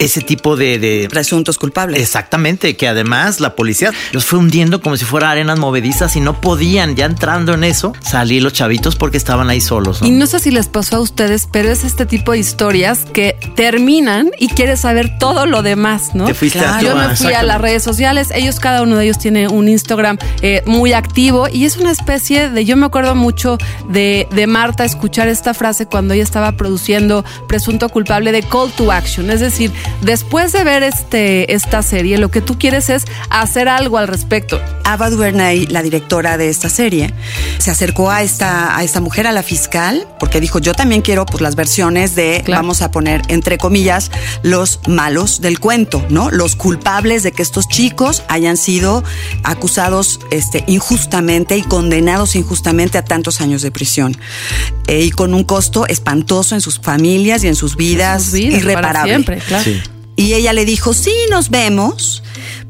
ese 0.00 0.20
tipo 0.22 0.56
de, 0.56 0.78
de 0.80 1.06
Presuntos 1.10 1.58
culpables. 1.58 2.00
Exactamente, 2.00 2.76
que 2.76 2.88
además 2.88 3.38
la 3.38 3.54
policía 3.54 3.92
los 4.12 4.24
fue 4.24 4.38
hundiendo 4.40 4.80
como 4.80 4.96
si 4.96 5.04
fuera 5.04 5.30
arenas 5.30 5.58
movedizas 5.58 6.16
y 6.16 6.20
no 6.20 6.40
podían, 6.40 6.96
ya 6.96 7.04
entrando 7.04 7.54
en 7.54 7.62
eso, 7.64 7.92
salir 8.00 8.42
los 8.42 8.52
chavitos 8.52 8.96
porque 8.96 9.16
estaban 9.16 9.48
ahí 9.50 9.60
solos. 9.60 10.00
¿no? 10.02 10.08
Y 10.08 10.10
no 10.10 10.26
sé 10.26 10.40
si 10.40 10.50
les 10.50 10.66
pasó 10.68 10.96
a 10.96 11.00
ustedes, 11.00 11.46
pero 11.52 11.70
es 11.70 11.84
este 11.84 12.06
tipo 12.06 12.32
de 12.32 12.38
historias 12.38 13.04
que 13.12 13.36
terminan 13.56 14.30
y 14.38 14.48
quieres 14.48 14.80
saber 14.80 15.18
todo 15.18 15.46
lo 15.46 15.62
demás, 15.62 16.14
¿no? 16.14 16.24
Te 16.24 16.34
fuiste 16.34 16.58
a 16.58 16.62
Claro. 16.62 16.78
tu- 16.80 16.86
Yo 16.86 16.96
me 17.08 17.16
fui 17.16 17.32
a 17.34 17.42
las 17.42 17.60
redes 17.60 17.82
sociales, 17.82 18.30
ellos, 18.34 18.58
cada 18.58 18.82
uno 18.82 18.96
de 18.96 19.04
ellos 19.04 19.18
tiene 19.18 19.48
un 19.48 19.68
Instagram 19.68 20.16
eh, 20.42 20.62
muy 20.66 20.92
activo 20.94 21.46
y 21.52 21.66
es 21.66 21.76
una 21.76 21.90
especie 21.92 22.48
de, 22.48 22.64
yo 22.64 22.76
me 22.76 22.86
acuerdo 22.86 23.14
mucho 23.14 23.58
de, 23.88 24.26
de 24.34 24.46
Marta 24.46 24.84
escuchar 24.84 25.28
esta 25.28 25.52
frase 25.54 25.86
cuando 25.86 26.14
ella 26.14 26.22
estaba 26.22 26.52
produciendo 26.52 27.24
Presunto 27.48 27.88
Culpable 27.90 28.32
de 28.32 28.42
Call 28.42 28.70
to 28.72 28.90
Action, 28.90 29.30
es 29.30 29.40
decir, 29.40 29.70
después 30.02 30.52
de 30.52 30.64
ver 30.64 30.82
este, 30.82 31.52
esta 31.54 31.82
serie, 31.82 32.18
lo 32.18 32.30
que 32.30 32.40
tú 32.40 32.58
quieres 32.58 32.88
es 32.90 33.04
hacer 33.30 33.68
algo 33.68 33.98
al 33.98 34.08
respecto. 34.08 34.60
Ava 34.84 35.10
DuVernay, 35.10 35.66
la 35.66 35.82
directora 35.82 36.36
de 36.36 36.48
esta 36.48 36.68
serie, 36.68 37.12
se 37.58 37.70
acercó 37.70 38.10
a 38.10 38.22
esta, 38.22 38.76
a 38.76 38.82
esta 38.82 39.00
mujer, 39.00 39.26
a 39.26 39.32
la 39.32 39.42
fiscal, 39.42 40.06
porque 40.18 40.40
dijo, 40.40 40.58
yo 40.58 40.74
también 40.74 41.02
quiero 41.02 41.26
pues, 41.26 41.40
las 41.40 41.54
versiones 41.56 42.14
de, 42.14 42.42
Claro. 42.44 42.62
vamos 42.62 42.82
a 42.82 42.90
poner 42.90 43.22
entre 43.28 43.58
comillas, 43.58 44.10
los 44.42 44.80
malos 44.88 45.40
del 45.40 45.60
cuento, 45.60 46.04
¿no? 46.08 46.30
Los 46.30 46.56
culpables 46.56 47.22
de 47.22 47.32
que 47.32 47.42
estos 47.42 47.68
chicos 47.68 48.22
hayan 48.28 48.56
sido 48.56 49.04
acusados 49.44 50.20
este, 50.30 50.64
injustamente 50.66 51.56
y 51.56 51.62
condenados 51.62 52.34
injustamente 52.36 52.98
a 52.98 53.04
tantos 53.04 53.40
años 53.40 53.62
de 53.62 53.70
prisión. 53.70 54.16
Eh, 54.86 55.02
y 55.04 55.10
con 55.10 55.34
un 55.34 55.44
costo 55.44 55.86
espantoso 55.86 56.54
en 56.54 56.60
sus 56.60 56.78
familias 56.80 57.44
y 57.44 57.48
en 57.48 57.54
sus 57.54 57.76
vidas, 57.76 58.24
Sus 58.24 58.32
vidas, 58.32 58.50
para 58.62 58.72
irreparable. 58.72 59.12
siempre, 59.12 59.38
claro. 59.38 59.64
Sí. 59.64 59.79
Y 60.20 60.34
ella 60.34 60.52
le 60.52 60.66
dijo, 60.66 60.92
sí, 60.92 61.14
nos 61.30 61.48
vemos, 61.48 62.22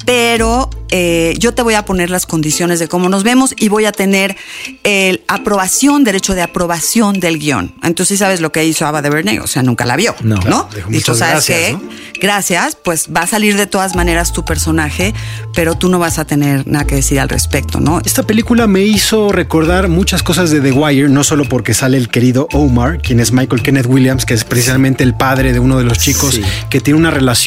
pero 0.07 0.71
eh, 0.91 1.35
yo 1.39 1.53
te 1.53 1.63
voy 1.63 1.75
a 1.75 1.85
poner 1.85 2.09
las 2.11 2.25
condiciones 2.27 2.79
de 2.79 2.87
cómo 2.89 3.09
nos 3.09 3.23
vemos 3.25 3.55
y 3.57 3.69
voy 3.69 3.87
a 3.87 3.93
tener 3.93 4.37
el 4.85 5.23
aprobación, 5.29 6.05
derecho 6.05 6.35
de 6.35 6.43
aprobación 6.43 7.19
del 7.19 7.39
guion. 7.39 7.75
Entonces, 7.83 8.21
¿sabes 8.21 8.41
lo 8.41 8.53
que 8.53 8.65
hizo 8.65 8.87
Ava 8.87 9.03
de 9.03 9.11
Verney? 9.11 9.39
O 9.39 9.47
sea, 9.49 9.63
nunca 9.65 9.85
la 9.85 9.97
vio, 9.97 10.15
No. 10.23 10.37
¿no? 10.37 10.69
Dijo, 10.75 10.89
Dijo, 10.89 10.91
muchas 10.91 11.19
¿sabes 11.19 11.47
gracias, 11.47 11.59
qué? 11.59 11.73
¿no? 11.73 11.83
Gracias, 12.21 12.77
pues 12.77 13.09
va 13.15 13.23
a 13.23 13.27
salir 13.27 13.57
de 13.57 13.67
todas 13.67 13.97
maneras 13.97 14.33
tu 14.33 14.45
personaje, 14.45 15.15
pero 15.55 15.75
tú 15.75 15.89
no 15.89 15.99
vas 15.99 16.19
a 16.19 16.25
tener 16.27 16.67
nada 16.67 16.87
que 16.87 16.97
decir 16.97 17.19
al 17.19 17.29
respecto, 17.31 17.81
¿no? 17.81 18.01
Esta 18.05 18.23
película 18.25 18.67
me 18.67 18.83
hizo 18.83 19.33
recordar 19.33 19.89
muchas 19.89 20.23
cosas 20.23 20.51
de 20.51 20.61
The 20.61 20.73
Wire, 20.73 21.09
no 21.09 21.25
solo 21.25 21.45
porque 21.49 21.73
sale 21.73 21.97
el 21.97 22.09
querido 22.09 22.47
Omar, 22.53 23.01
quien 23.01 23.21
es 23.21 23.33
Michael 23.33 23.63
Kenneth 23.63 23.87
Williams, 23.87 24.25
que 24.27 24.35
es 24.35 24.45
precisamente 24.45 25.03
el 25.03 25.15
padre 25.15 25.53
de 25.53 25.61
uno 25.61 25.79
de 25.79 25.85
los 25.85 25.99
chicos, 25.99 26.35
Sí. 26.35 26.43
que 26.69 26.81
tiene 26.81 26.99
una 26.99 27.11
relación 27.11 27.40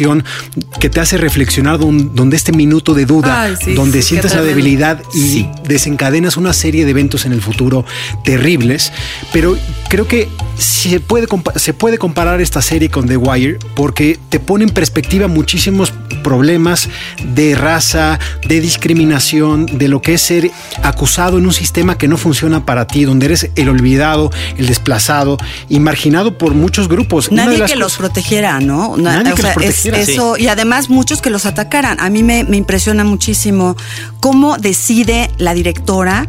que 0.79 0.89
te 0.89 0.99
hace 0.99 1.17
reflexionar 1.17 1.77
don- 1.79 2.15
donde 2.15 2.35
este 2.35 2.51
minuto 2.51 2.93
de 2.93 3.05
duda, 3.05 3.43
Ay, 3.43 3.55
sí, 3.63 3.73
donde 3.73 4.01
sí, 4.01 4.09
sientes 4.09 4.31
qué 4.31 4.37
la 4.37 4.43
tremendo. 4.43 4.63
debilidad 4.63 5.01
y 5.13 5.19
Sí. 5.19 5.49
desencadenas 5.67 6.37
una 6.37 6.53
serie 6.53 6.85
de 6.85 6.91
eventos 6.91 7.25
en 7.25 7.33
el 7.33 7.41
futuro 7.41 7.85
terribles, 8.23 8.91
pero 9.31 9.57
creo 9.89 10.07
que 10.07 10.27
se 10.57 10.99
puede, 10.99 11.27
se 11.55 11.73
puede 11.73 11.97
comparar 11.97 12.41
esta 12.41 12.61
serie 12.61 12.89
con 12.89 13.07
The 13.07 13.17
Wire 13.17 13.59
porque 13.75 14.19
te 14.29 14.39
pone 14.39 14.63
en 14.65 14.69
perspectiva 14.69 15.27
muchísimos 15.27 15.91
problemas 16.23 16.89
de 17.23 17.55
raza, 17.55 18.19
de 18.47 18.61
discriminación, 18.61 19.65
de 19.65 19.87
lo 19.87 20.01
que 20.01 20.13
es 20.13 20.21
ser 20.21 20.51
acusado 20.83 21.37
en 21.37 21.45
un 21.45 21.53
sistema 21.53 21.97
que 21.97 22.07
no 22.07 22.17
funciona 22.17 22.65
para 22.65 22.87
ti, 22.87 23.03
donde 23.03 23.25
eres 23.25 23.49
el 23.55 23.67
olvidado, 23.69 24.31
el 24.57 24.67
desplazado 24.67 25.37
y 25.69 25.79
marginado 25.79 26.37
por 26.37 26.53
muchos 26.53 26.87
grupos. 26.87 27.31
Nadie 27.31 27.63
que 27.65 27.75
los 27.75 27.97
protegiera, 27.97 28.59
¿no? 28.59 28.95
Na- 28.97 29.17
Nadie 29.17 29.33
o 29.33 29.35
que 29.35 29.41
sea, 29.41 29.53
los 29.55 29.63
es 29.63 29.69
protegiera, 29.73 29.82
eso, 29.85 30.37
y 30.37 30.47
además 30.47 30.89
muchos 30.89 31.21
que 31.21 31.29
los 31.29 31.45
atacaran. 31.45 31.99
A 31.99 32.09
mí 32.09 32.23
me, 32.23 32.43
me 32.43 32.57
impresiona 32.57 33.03
muchísimo 33.03 33.75
cómo 34.19 34.57
decide 34.57 35.29
la 35.37 35.53
directora. 35.53 36.25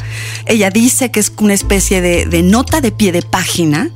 Ella 0.46 0.70
dice 0.70 1.10
que 1.10 1.20
es 1.20 1.32
una 1.38 1.54
especie 1.54 2.00
de, 2.00 2.26
de 2.26 2.42
nota 2.42 2.80
de 2.80 2.92
pie 2.92 3.12
de 3.12 3.22
página. 3.22 3.90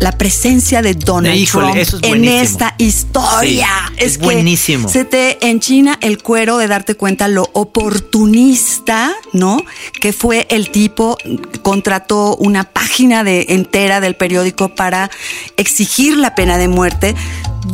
La 0.00 0.12
presencia 0.12 0.82
de 0.82 0.94
Donald 0.94 1.36
Híjole, 1.36 1.84
Trump 1.84 2.04
es 2.04 2.10
en 2.10 2.24
esta 2.24 2.74
historia. 2.78 3.68
Sí, 3.90 3.94
es 3.98 4.18
buenísimo. 4.18 4.88
Se 4.88 5.04
te 5.04 5.46
enchina 5.46 5.98
el 6.00 6.22
cuero 6.22 6.58
de 6.58 6.66
darte 6.66 6.94
cuenta 6.94 7.28
lo 7.28 7.48
oportunista, 7.52 9.12
¿no? 9.32 9.62
Que 10.00 10.12
fue 10.12 10.46
el 10.50 10.70
tipo, 10.70 11.18
contrató 11.62 12.36
una 12.36 12.64
página 12.64 13.22
de, 13.22 13.46
entera 13.50 14.00
del 14.00 14.16
periódico 14.16 14.74
para 14.74 15.10
exigir 15.56 16.16
la 16.16 16.34
pena 16.34 16.58
de 16.58 16.68
muerte. 16.68 17.14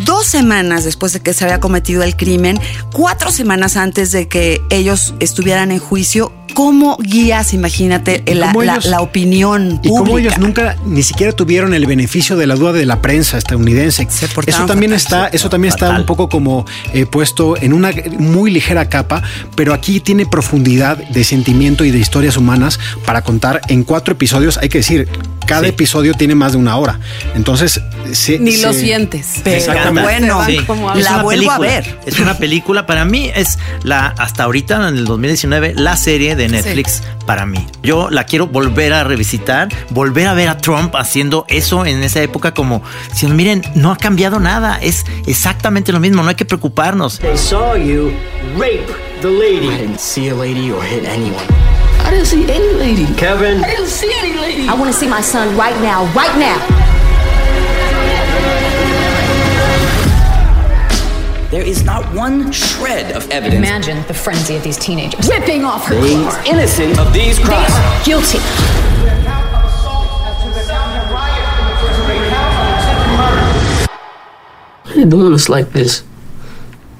Dos 0.04 0.26
semanas 0.26 0.84
después 0.84 1.12
de 1.12 1.20
que 1.20 1.32
se 1.32 1.44
había 1.44 1.60
cometido 1.60 2.02
el 2.02 2.16
crimen, 2.16 2.60
cuatro 2.92 3.30
semanas 3.30 3.76
antes 3.76 4.12
de 4.12 4.28
que 4.28 4.60
ellos 4.70 5.14
estuvieran 5.20 5.70
en 5.70 5.78
juicio, 5.78 6.32
cómo 6.54 6.96
guías, 7.00 7.54
imagínate, 7.54 8.22
Y 8.26 8.34
la, 8.34 8.48
cómo 8.48 8.62
la- 8.62 8.72
ellos- 8.74 8.86
la 8.86 9.00
opinión 9.00 9.80
Y 9.82 9.88
como 9.88 10.04
pública? 10.04 10.28
ellos 10.34 10.38
nunca 10.38 10.76
ni 10.84 11.02
siquiera 11.02 11.32
tuvieron 11.32 11.74
el 11.74 11.86
beneficio 11.86 12.36
de 12.36 12.46
la 12.46 12.54
duda 12.56 12.72
de 12.72 12.86
la 12.86 13.00
prensa 13.02 13.38
estadounidense. 13.38 14.06
Eso 14.46 14.66
también 14.66 14.92
fatal. 14.92 14.92
está, 14.92 15.26
eso 15.28 15.48
también 15.50 15.72
está 15.74 15.90
un 15.98 16.06
poco 16.06 16.28
como 16.28 16.66
eh, 16.92 17.06
puesto 17.06 17.56
en 17.60 17.72
una 17.72 17.90
muy 18.18 18.50
ligera 18.50 18.88
capa, 18.88 19.22
pero 19.54 19.72
aquí 19.74 20.00
tiene 20.00 20.26
profundidad 20.26 20.96
de 20.96 21.24
sentimiento 21.24 21.84
y 21.84 21.90
de 21.90 21.98
historias 21.98 22.36
humanas 22.36 22.78
para 23.06 23.22
contar 23.22 23.60
en 23.68 23.84
cuatro 23.84 24.12
episodios. 24.14 24.58
Hay 24.58 24.68
que 24.68 24.78
decir, 24.78 25.08
cada 25.48 25.62
Sí. 25.62 25.68
episodio 25.70 26.14
tiene 26.14 26.34
más 26.34 26.52
de 26.52 26.58
una 26.58 26.76
hora. 26.76 27.00
Entonces, 27.34 27.80
se- 28.12 28.38
Ni 28.38 28.56
lo 28.58 28.72
se- 28.72 28.80
sientes. 28.80 29.38
Me 29.44 29.60
Pero 29.60 29.92
bueno, 30.02 30.44
Sí. 30.44 30.58
La 30.58 31.14
una 31.14 31.22
vuelvo 31.22 31.50
a 31.50 31.58
película. 31.58 31.58
ver. 31.58 31.98
Es 32.06 32.18
una 32.20 32.34
película, 32.38 32.86
para 32.86 33.04
mí 33.04 33.30
es 33.34 33.58
la, 33.82 34.06
hasta 34.18 34.44
ahorita, 34.44 34.76
en 34.88 34.96
el 34.98 35.04
2019, 35.06 35.72
la 35.74 35.96
serie 35.96 36.36
de 36.36 36.48
Netflix 36.48 37.02
para 37.26 37.46
mí. 37.46 37.66
Yo 37.82 38.10
la 38.10 38.24
quiero 38.24 38.46
volver 38.46 38.92
a 38.92 39.04
revisitar, 39.04 39.68
volver 39.90 40.28
a 40.28 40.34
ver 40.34 40.48
a 40.48 40.58
Trump 40.58 40.94
haciendo 40.96 41.44
eso 41.48 41.84
en 41.86 42.02
esa 42.02 42.22
época 42.22 42.52
como, 42.54 42.82
si 43.14 43.26
miren, 43.26 43.62
no 43.74 43.90
ha 43.90 43.96
cambiado 43.96 44.38
nada, 44.40 44.78
es 44.80 45.04
exactamente 45.26 45.92
lo 45.92 46.00
mismo, 46.00 46.22
no 46.22 46.28
hay 46.28 46.34
que 46.34 46.44
preocuparnos. 46.44 47.18
They 47.20 47.36
saw 47.36 47.76
you 47.76 48.12
rape 48.58 48.86
the 49.22 49.28
lady. 49.30 49.66
I 49.68 49.78
didn't 49.78 49.98
see 49.98 50.28
a 50.28 50.34
lady 50.34 50.70
or 50.70 50.82
hit 50.84 51.06
anyone. 51.06 51.67
I 52.08 52.10
didn't 52.10 52.26
see 52.26 52.44
any 52.50 52.72
lady. 52.72 53.04
Kevin. 53.16 53.62
I 53.62 53.68
didn't 53.68 53.88
see 53.88 54.10
any 54.14 54.32
lady. 54.40 54.66
I 54.66 54.72
want 54.72 54.86
to 54.90 54.98
see 54.98 55.06
my 55.06 55.20
son 55.20 55.54
right 55.58 55.78
now, 55.82 56.04
right 56.14 56.34
now. 56.38 56.56
There 61.50 61.60
is 61.62 61.84
not 61.84 62.02
one 62.14 62.50
shred 62.50 63.14
of 63.14 63.30
evidence. 63.30 63.58
Imagine 63.66 64.02
the 64.06 64.14
frenzy 64.14 64.56
of 64.56 64.62
these 64.62 64.78
teenagers. 64.78 65.28
Ripping 65.28 65.64
off 65.64 65.84
her 65.86 65.94
They 66.00 66.14
clothes. 66.14 66.46
innocent 66.46 66.98
of 66.98 67.12
these 67.12 67.36
They 67.36 67.44
crimes. 67.44 67.72
are 67.72 68.04
guilty. 68.04 68.38
They're 74.94 75.06
doing 75.06 75.32
us 75.34 75.48
like 75.48 75.70
this. 75.72 76.00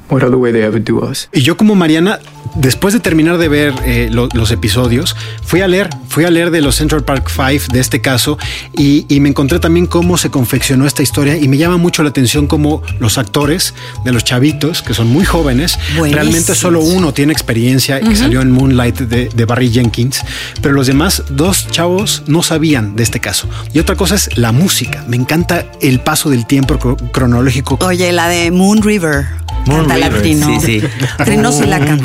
What 0.08 0.22
other 0.22 0.38
way 0.38 0.52
they 0.52 0.62
ever 0.62 0.78
do 0.78 1.00
us? 1.00 1.28
Y 1.34 1.40
yo 1.40 1.54
como 1.54 1.74
Mariana, 1.74 2.20
después 2.54 2.94
de 2.94 3.00
terminar 3.00 3.38
de 3.38 3.48
ver 3.48 3.74
eh, 3.84 4.08
lo- 4.10 4.28
los 4.32 4.50
episodios, 4.50 5.16
fui 5.44 5.60
a 5.60 5.68
leer, 5.68 5.88
fui 6.08 6.24
a 6.24 6.30
leer 6.30 6.50
de 6.50 6.60
los 6.60 6.76
Central 6.76 7.04
Park 7.04 7.30
Five 7.30 7.62
de 7.72 7.80
este 7.80 8.00
caso 8.00 8.38
y, 8.76 9.06
y 9.08 9.20
me 9.20 9.28
encontré 9.28 9.58
también 9.58 9.86
cómo 9.86 10.16
se 10.18 10.30
confeccionó 10.30 10.86
esta 10.86 11.02
historia 11.02 11.36
y 11.36 11.48
me 11.48 11.56
llama 11.56 11.76
mucho 11.76 12.02
la 12.02 12.10
atención 12.10 12.46
cómo 12.46 12.82
los 12.98 13.18
actores 13.18 13.74
de 14.04 14.12
los 14.12 14.24
chavitos, 14.24 14.82
que 14.82 14.94
son 14.94 15.08
muy 15.08 15.24
jóvenes, 15.24 15.78
realmente 16.12 16.54
solo 16.54 16.80
uno 16.80 17.12
tiene 17.12 17.32
experiencia 17.32 18.00
que 18.00 18.16
salió 18.16 18.40
en 18.40 18.50
Moonlight 18.50 18.98
de, 19.00 19.28
de 19.28 19.44
Barry 19.44 19.70
Jenkins, 19.70 20.22
pero 20.62 20.74
los 20.74 20.86
demás 20.86 21.22
dos 21.30 21.66
chavos 21.70 22.22
no 22.26 22.42
sabían 22.42 22.96
de 22.96 23.02
este 23.02 23.20
caso. 23.20 23.48
Y 23.72 23.78
otra 23.78 23.96
cosa 23.96 24.14
es 24.14 24.36
la 24.36 24.52
música. 24.52 25.04
Me 25.08 25.16
encanta 25.16 25.66
el 25.80 26.00
paso 26.00 26.30
del 26.30 26.46
tiempo 26.46 26.78
cro- 26.78 27.10
cronológico. 27.12 27.78
Oye, 27.80 28.12
la 28.12 28.28
de 28.28 28.50
Moon 28.50 28.82
River. 28.82 29.26
Moon 29.66 29.86
River. 29.96 30.12
Sí, 30.60 30.80
sí. 30.80 30.82
Trino 31.24 31.52
sí 31.52 31.66
la 31.66 31.76
Moon 31.78 31.88
canta. 31.88 32.04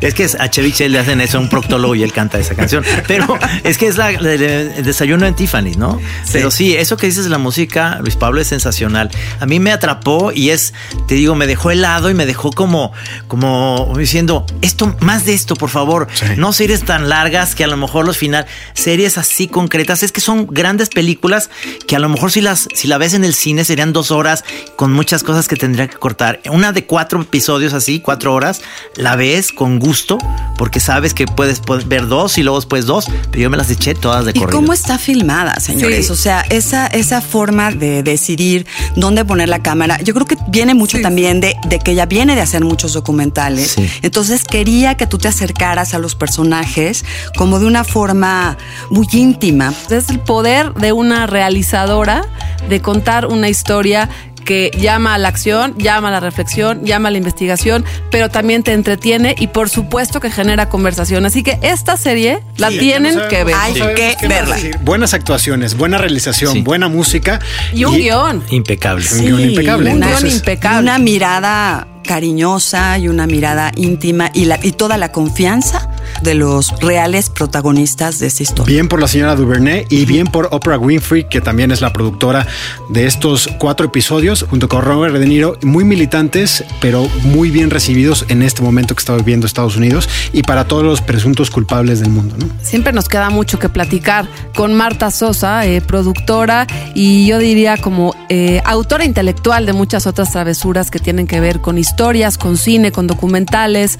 Es 0.00 0.14
que 0.14 0.26
a 0.38 0.50
Chevy 0.50 0.72
le 0.88 0.98
hacen 0.98 1.20
eso 1.20 1.38
a 1.38 1.40
un 1.40 1.48
proctólogo 1.48 1.94
y 1.94 2.02
él 2.02 2.12
canta 2.12 2.38
esa 2.38 2.54
canción. 2.54 2.84
Pero 3.06 3.38
es 3.64 3.78
que 3.78 3.86
es 3.86 3.96
la, 3.96 4.10
el 4.10 4.84
desayuno 4.84 5.26
en 5.26 5.34
Tiffany, 5.34 5.76
¿no? 5.76 6.00
Pero 6.32 6.50
sí, 6.50 6.74
eso 6.74 6.96
que 6.96 7.06
dices 7.06 7.24
de 7.24 7.30
la 7.30 7.38
música, 7.38 7.98
Luis 8.00 8.16
Pablo, 8.16 8.40
es 8.40 8.48
sensacional. 8.48 9.10
A 9.40 9.46
mí 9.46 9.60
me 9.60 9.72
atrapó 9.72 10.32
y 10.32 10.50
es, 10.50 10.74
te 11.06 11.14
digo, 11.14 11.34
me 11.34 11.46
dejó 11.46 11.70
helado 11.70 12.10
y 12.10 12.14
me 12.14 12.26
dejó 12.26 12.50
como, 12.52 12.92
como 13.28 13.92
diciendo, 13.96 14.46
esto, 14.60 14.94
más 15.00 15.24
de 15.24 15.34
esto, 15.34 15.56
por 15.56 15.70
favor. 15.70 16.08
Sí. 16.12 16.26
No 16.36 16.52
series 16.52 16.84
tan 16.84 17.08
largas 17.08 17.54
que 17.54 17.64
a 17.64 17.66
lo 17.66 17.76
mejor 17.76 18.06
los 18.06 18.16
final, 18.16 18.46
series 18.74 19.18
así 19.18 19.48
concretas, 19.48 20.02
es 20.02 20.12
que 20.12 20.20
son 20.20 20.46
grandes 20.46 20.88
películas 20.88 21.50
que 21.86 21.96
a 21.96 21.98
lo 21.98 22.08
mejor 22.08 22.30
si 22.30 22.40
las, 22.40 22.68
si 22.74 22.88
la 22.88 22.98
ves 22.98 23.14
en 23.14 23.24
el 23.24 23.34
cine 23.34 23.64
serían 23.64 23.92
dos 23.92 24.10
horas 24.10 24.44
con 24.76 24.92
muchas 24.92 25.22
cosas 25.22 25.48
que 25.48 25.56
tendría 25.56 25.88
que 25.88 25.96
cortar. 25.96 26.40
Una 26.50 26.72
de 26.72 26.84
cuatro 26.86 27.20
episodios 27.20 27.72
así, 27.72 28.00
cuatro 28.00 28.34
horas, 28.34 28.62
la 28.96 29.16
ves 29.16 29.41
con 29.50 29.80
gusto 29.80 30.18
porque 30.56 30.78
sabes 30.78 31.14
que 31.14 31.26
puedes 31.26 31.60
ver 31.88 32.06
dos 32.06 32.38
y 32.38 32.42
luego 32.42 32.58
después 32.58 32.86
dos, 32.86 33.06
pero 33.30 33.42
yo 33.42 33.50
me 33.50 33.56
las 33.56 33.70
eché 33.70 33.94
todas 33.94 34.24
de 34.24 34.30
¿Y 34.30 34.34
corrido. 34.34 34.56
cómo 34.58 34.72
está 34.72 34.98
filmada, 34.98 35.58
señores? 35.58 36.06
Sí. 36.06 36.12
O 36.12 36.16
sea, 36.16 36.42
esa, 36.50 36.86
esa 36.86 37.20
forma 37.20 37.72
de 37.72 38.02
decidir 38.02 38.66
dónde 38.94 39.24
poner 39.24 39.48
la 39.48 39.62
cámara, 39.62 39.98
yo 40.02 40.14
creo 40.14 40.26
que 40.26 40.36
viene 40.48 40.74
mucho 40.74 41.00
también 41.00 41.40
de, 41.40 41.56
de 41.66 41.78
que 41.78 41.92
ella 41.92 42.06
viene 42.06 42.34
de 42.36 42.42
hacer 42.42 42.62
muchos 42.64 42.92
documentales. 42.92 43.72
Sí. 43.72 43.88
Entonces 44.02 44.44
quería 44.44 44.96
que 44.96 45.06
tú 45.06 45.18
te 45.18 45.28
acercaras 45.28 45.94
a 45.94 45.98
los 45.98 46.14
personajes 46.14 47.04
como 47.36 47.58
de 47.58 47.66
una 47.66 47.84
forma 47.84 48.58
muy 48.90 49.08
íntima. 49.12 49.72
Es 49.90 50.10
el 50.10 50.20
poder 50.20 50.74
de 50.74 50.92
una 50.92 51.26
realizadora 51.26 52.26
de 52.68 52.80
contar 52.80 53.26
una 53.26 53.48
historia 53.48 54.08
que 54.42 54.70
llama 54.78 55.14
a 55.14 55.18
la 55.18 55.28
acción, 55.28 55.74
llama 55.78 56.08
a 56.08 56.10
la 56.12 56.20
reflexión, 56.20 56.84
llama 56.84 57.08
a 57.08 57.10
la 57.12 57.18
investigación, 57.18 57.84
pero 58.10 58.28
también 58.28 58.62
te 58.62 58.72
entretiene 58.72 59.34
y 59.38 59.46
por 59.48 59.68
supuesto 59.68 60.20
que 60.20 60.30
genera 60.30 60.68
conversación. 60.68 61.24
Así 61.26 61.42
que 61.42 61.58
esta 61.62 61.96
serie 61.96 62.40
la 62.56 62.70
Sí, 62.70 62.78
tienen 62.78 63.14
no 63.14 63.20
sabemos- 63.22 63.28
que 63.30 63.44
ver. 63.44 63.54
Hay 63.58 63.74
no 63.74 63.86
que 63.94 64.16
verla. 64.28 64.54
decir. 64.56 64.78
Buenas 64.82 65.14
actuaciones, 65.14 65.76
buena 65.76 65.98
realización, 65.98 66.52
Sí. 66.54 66.60
buena 66.62 66.88
música 66.88 67.38
Y 67.72 67.84
un 67.84 67.96
guion. 67.96 68.42
Impecable. 68.50 69.06
Un 69.12 69.20
guion 69.24 69.40
impecable. 69.40 69.90
Un 69.90 70.00
guion 70.00 70.26
impecable. 70.26 70.80
Una 70.80 70.98
mirada 70.98 71.86
cariñosa 72.04 72.98
y 72.98 73.08
una 73.08 73.26
mirada 73.26 73.72
íntima 73.76 74.30
y, 74.34 74.44
la, 74.46 74.58
y 74.62 74.72
toda 74.72 74.96
la 74.98 75.12
confianza 75.12 75.88
de 76.22 76.34
los 76.34 76.70
reales 76.80 77.30
protagonistas 77.30 78.18
de 78.18 78.26
esta 78.26 78.42
historia. 78.42 78.72
Bien 78.72 78.88
por 78.88 79.00
la 79.00 79.08
señora 79.08 79.36
Duvernay 79.36 79.86
y 79.88 80.04
bien 80.04 80.26
por 80.26 80.48
Oprah 80.50 80.78
Winfrey, 80.78 81.24
que 81.28 81.40
también 81.40 81.70
es 81.70 81.80
la 81.80 81.92
productora 81.92 82.46
de 82.90 83.06
estos 83.06 83.48
cuatro 83.58 83.86
episodios, 83.86 84.44
junto 84.48 84.68
con 84.68 84.82
Robert 84.82 85.14
De 85.14 85.26
Niro, 85.26 85.56
muy 85.62 85.84
militantes, 85.84 86.64
pero 86.80 87.08
muy 87.22 87.50
bien 87.50 87.70
recibidos 87.70 88.26
en 88.28 88.42
este 88.42 88.62
momento 88.62 88.94
que 88.94 89.00
está 89.00 89.16
viviendo 89.16 89.46
Estados 89.46 89.76
Unidos 89.76 90.08
y 90.32 90.42
para 90.42 90.66
todos 90.66 90.84
los 90.84 91.00
presuntos 91.00 91.50
culpables 91.50 92.00
del 92.00 92.10
mundo. 92.10 92.36
¿no? 92.38 92.46
Siempre 92.62 92.92
nos 92.92 93.08
queda 93.08 93.30
mucho 93.30 93.58
que 93.58 93.68
platicar 93.68 94.28
con 94.54 94.74
Marta 94.74 95.10
Sosa, 95.10 95.66
eh, 95.66 95.80
productora 95.80 96.66
y 96.94 97.26
yo 97.26 97.38
diría 97.38 97.76
como 97.76 98.14
eh, 98.28 98.60
autora 98.64 99.04
intelectual 99.04 99.66
de 99.66 99.72
muchas 99.72 100.06
otras 100.06 100.32
travesuras 100.32 100.90
que 100.90 100.98
tienen 100.98 101.26
que 101.26 101.40
ver 101.40 101.60
con 101.60 101.78
historias, 101.78 102.38
con 102.38 102.56
cine, 102.56 102.92
con 102.92 103.06
documentales 103.06 103.98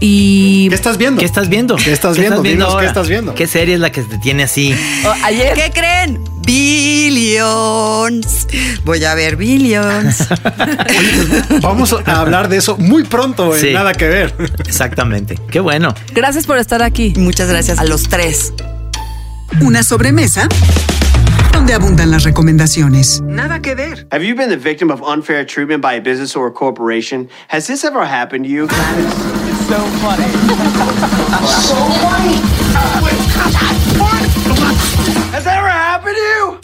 y 0.00 0.68
¿Qué 0.68 0.74
estás 0.74 0.98
viendo? 0.98 1.18
¿Qué 1.20 1.26
estás 1.26 1.47
viendo? 1.48 1.76
¿Qué 1.76 1.92
estás 1.92 2.18
viendo? 2.18 2.42
¿qué 2.42 2.58
ahora? 2.62 2.86
estás 2.86 3.08
viendo? 3.08 3.34
¿Qué 3.34 3.46
serie 3.46 3.74
es 3.74 3.80
la 3.80 3.90
que 3.90 4.02
te 4.02 4.18
tiene 4.18 4.44
así? 4.44 4.74
Oh, 5.06 5.14
ayer 5.24 5.54
¿Qué 5.54 5.70
creen? 5.72 6.20
Billions. 6.46 8.46
Voy 8.84 9.04
a 9.04 9.14
ver 9.14 9.36
Billions. 9.36 10.26
Vamos 11.60 11.94
a 12.06 12.20
hablar 12.20 12.48
de 12.48 12.56
eso 12.56 12.76
muy 12.78 13.04
pronto, 13.04 13.54
en 13.54 13.60
Sí. 13.60 13.72
nada 13.72 13.92
que 13.92 14.08
ver. 14.08 14.34
Exactamente. 14.66 15.38
Qué 15.50 15.60
bueno. 15.60 15.94
Gracias 16.14 16.46
por 16.46 16.58
estar 16.58 16.82
aquí. 16.82 17.12
Muchas 17.16 17.48
gracias 17.50 17.78
a 17.78 17.84
los 17.84 18.04
tres. 18.08 18.52
Una 19.60 19.82
sobremesa 19.82 20.48
donde 21.52 21.74
abundan 21.74 22.10
las 22.10 22.24
recomendaciones. 22.24 23.20
Nada 23.26 23.60
que 23.60 23.74
ver. 23.74 24.06
Have 24.10 24.24
you 24.26 24.34
been 24.34 24.48
the 24.48 24.56
victim 24.56 24.90
of 24.90 25.00
unfair 25.02 25.44
treatment 25.46 25.82
by 25.82 25.96
a 25.96 26.00
business 26.00 26.34
or 26.36 26.48
a 26.48 26.52
corporation? 26.52 27.28
Has 27.48 27.66
this 27.66 27.84
ever 27.84 28.04
happened 28.06 28.44
to 28.44 28.50
you? 28.50 28.68
So 29.68 29.78
funny. 30.02 30.30
so 31.46 31.76
funny. 32.02 32.36
Has 35.32 35.44
that 35.44 35.58
ever 35.58 35.68
happened 35.68 36.16
to 36.16 36.22
you? 36.22 36.58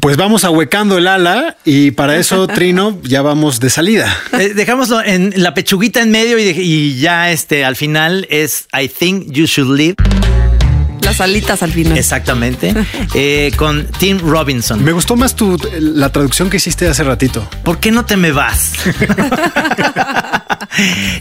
Pues 0.00 0.16
vamos 0.16 0.44
ahuecando 0.44 0.96
el 0.98 1.06
ala 1.08 1.56
y 1.64 1.90
para 1.92 2.16
eso, 2.16 2.46
Trino, 2.54 2.98
ya 3.02 3.22
vamos 3.22 3.60
de 3.60 3.68
salida. 3.70 4.16
Eh, 4.38 4.52
dejámoslo 4.54 5.02
en 5.04 5.32
la 5.36 5.54
pechuguita 5.54 6.00
en 6.02 6.10
medio 6.10 6.38
y, 6.38 6.44
de- 6.44 6.62
y 6.62 6.98
ya 6.98 7.30
este 7.30 7.64
al 7.64 7.76
final 7.76 8.26
es 8.30 8.66
I 8.72 8.88
think 8.88 9.32
you 9.32 9.46
should 9.46 9.70
leave. 9.76 9.94
Las 11.02 11.20
alitas 11.20 11.62
al 11.62 11.72
final. 11.72 11.96
Exactamente. 11.98 12.74
Eh, 13.14 13.52
con 13.56 13.86
Tim 13.98 14.18
Robinson. 14.18 14.84
Me 14.84 14.92
gustó 14.92 15.16
más 15.16 15.34
tu, 15.34 15.58
la 15.80 16.10
traducción 16.10 16.50
que 16.50 16.58
hiciste 16.58 16.86
hace 16.86 17.02
ratito. 17.04 17.48
¿Por 17.64 17.80
qué 17.80 17.90
no 17.90 18.04
te 18.04 18.16
me 18.16 18.32
vas? 18.32 18.72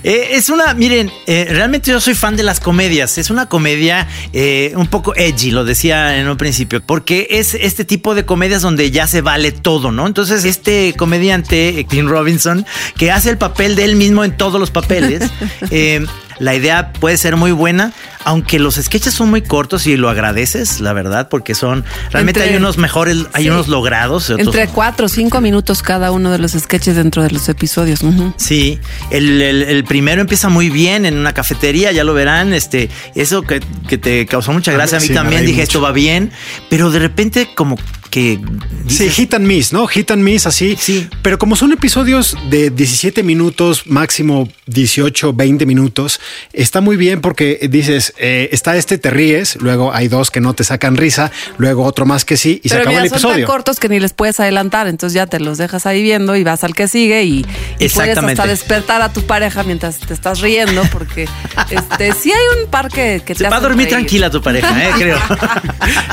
Eh, 0.03 0.29
es 0.33 0.49
una, 0.49 0.73
miren, 0.75 1.11
eh, 1.25 1.47
realmente 1.49 1.89
yo 1.89 1.99
soy 1.99 2.13
fan 2.13 2.35
de 2.35 2.43
las 2.43 2.59
comedias. 2.59 3.17
Es 3.17 3.29
una 3.29 3.47
comedia 3.47 4.07
eh, 4.33 4.73
un 4.75 4.87
poco 4.87 5.15
edgy, 5.15 5.51
lo 5.51 5.65
decía 5.65 6.17
en 6.19 6.29
un 6.29 6.37
principio, 6.37 6.81
porque 6.81 7.27
es 7.31 7.53
este 7.55 7.85
tipo 7.85 8.13
de 8.13 8.25
comedias 8.25 8.61
donde 8.61 8.91
ya 8.91 9.07
se 9.07 9.21
vale 9.21 9.51
todo, 9.51 9.91
¿no? 9.91 10.05
Entonces, 10.05 10.45
este 10.45 10.93
comediante, 10.95 11.79
eh, 11.79 11.83
Tim 11.83 12.07
Robinson, 12.07 12.65
que 12.97 13.11
hace 13.11 13.29
el 13.29 13.37
papel 13.37 13.75
de 13.75 13.85
él 13.85 13.95
mismo 13.95 14.23
en 14.23 14.35
todos 14.35 14.59
los 14.59 14.71
papeles, 14.71 15.29
eh, 15.71 16.05
la 16.39 16.55
idea 16.55 16.93
puede 16.93 17.17
ser 17.17 17.35
muy 17.35 17.51
buena, 17.51 17.93
aunque 18.27 18.59
los 18.59 18.75
sketches 18.75 19.13
son 19.13 19.29
muy 19.29 19.41
cortos 19.41 19.87
y 19.87 19.95
lo 19.95 20.09
agradeces, 20.09 20.81
la 20.81 20.91
verdad, 20.91 21.29
porque 21.29 21.55
son 21.55 21.85
realmente 22.11 22.41
Entre- 22.41 22.53
hay 22.55 22.59
unos 22.61 22.77
mejores, 22.77 23.15
hay 23.31 23.45
Sí. 23.45 23.49
unos 23.49 23.69
logrados. 23.69 24.29
otros- 24.29 24.45
Entre 24.47 24.67
cuatro 24.67 25.05
o 25.05 25.09
cinco 25.09 25.39
minutos 25.39 25.81
cada 25.81 26.11
uno 26.11 26.29
de 26.31 26.37
los 26.37 26.51
sketches 26.51 26.97
dentro 26.97 27.23
de 27.23 27.31
los 27.31 27.47
episodios. 27.47 28.01
Sí, 28.35 28.79
el, 29.11 29.41
el- 29.41 29.63
el 29.63 29.83
primero 29.85 30.19
empieza 30.19 30.49
muy 30.49 30.69
bien 30.69 31.05
en 31.05 31.15
una 31.17 31.33
cafetería, 31.33 31.93
ya 31.93 32.03
lo 32.03 32.13
verán. 32.13 32.53
Este, 32.53 32.89
eso 33.15 33.43
que, 33.43 33.61
que 33.87 33.97
te 33.97 34.25
causó 34.25 34.51
mucha 34.51 34.73
gracia 34.73 34.97
a 34.97 35.01
mí 35.01 35.07
Sí, 35.07 35.13
también. 35.13 35.41
Dije, 35.43 35.53
mucho. 35.61 35.63
esto 35.63 35.81
va 35.81 35.93
bien, 35.93 36.31
pero 36.69 36.91
de 36.91 36.99
repente 36.99 37.47
como 37.55 37.77
que 38.09 38.39
Sí, 38.87 39.09
hit 39.09 39.33
and 39.33 39.45
miss, 39.45 39.73
¿no? 39.73 39.85
Hit 39.85 40.11
and 40.11 40.23
miss 40.23 40.47
así. 40.47 40.77
Sí. 40.79 41.07
Pero 41.21 41.37
como 41.37 41.55
son 41.57 41.73
episodios 41.73 42.37
de 42.49 42.69
17 42.69 43.21
minutos, 43.21 43.85
máximo 43.85 44.47
18, 44.65 45.33
20 45.33 45.65
minutos, 45.65 46.19
está 46.53 46.79
muy 46.79 46.95
bien 46.95 47.19
porque 47.21 47.67
dices, 47.69 48.13
eh, 48.19 48.49
está 48.51 48.75
este, 48.77 48.97
te 48.97 49.09
ríes, 49.09 49.57
luego 49.61 49.93
hay 49.93 50.07
dos 50.07 50.31
que 50.31 50.41
no 50.41 50.53
te 50.53 50.63
sacan 50.63 50.95
risa, 50.97 51.31
luego 51.57 51.83
otro 51.83 52.05
más 52.05 52.25
que 52.25 52.37
sí, 52.37 52.59
y 52.63 52.69
se 52.69 52.75
Pero 52.75 52.81
acabó 52.89 52.95
mira, 52.95 53.03
el 53.03 53.09
son 53.09 53.21
tan 53.21 53.29
episodio. 53.31 53.47
cortos 53.47 53.79
que 53.79 53.89
ni 53.89 53.99
les 53.99 54.13
puedes 54.13 54.39
adelantar, 54.39 54.87
entonces 54.87 55.13
ya 55.15 55.25
te 55.27 55.39
los 55.39 55.57
dejas 55.57 55.85
ahí 55.85 56.01
viendo 56.01 56.35
y 56.35 56.43
vas 56.43 56.63
al 56.63 56.73
que 56.75 56.87
sigue 56.87 57.23
y, 57.23 57.45
y 57.79 57.89
puedes 57.89 58.17
hasta 58.17 58.47
despertar 58.47 59.01
a 59.01 59.11
tu 59.13 59.21
pareja 59.25 59.63
mientras 59.63 59.97
te 59.99 60.13
estás 60.13 60.41
riendo, 60.41 60.83
porque 60.91 61.27
este 61.69 62.13
sí 62.13 62.31
hay 62.31 62.63
un 62.63 62.69
par 62.69 62.89
que, 62.89 63.21
que 63.25 63.33
te 63.35 63.43
Se 63.43 63.49
va 63.49 63.57
a 63.57 63.59
dormir 63.59 63.85
reír. 63.85 63.89
tranquila 63.89 64.29
tu 64.29 64.41
pareja, 64.41 64.83
¿eh? 64.89 64.91
creo. 64.97 65.17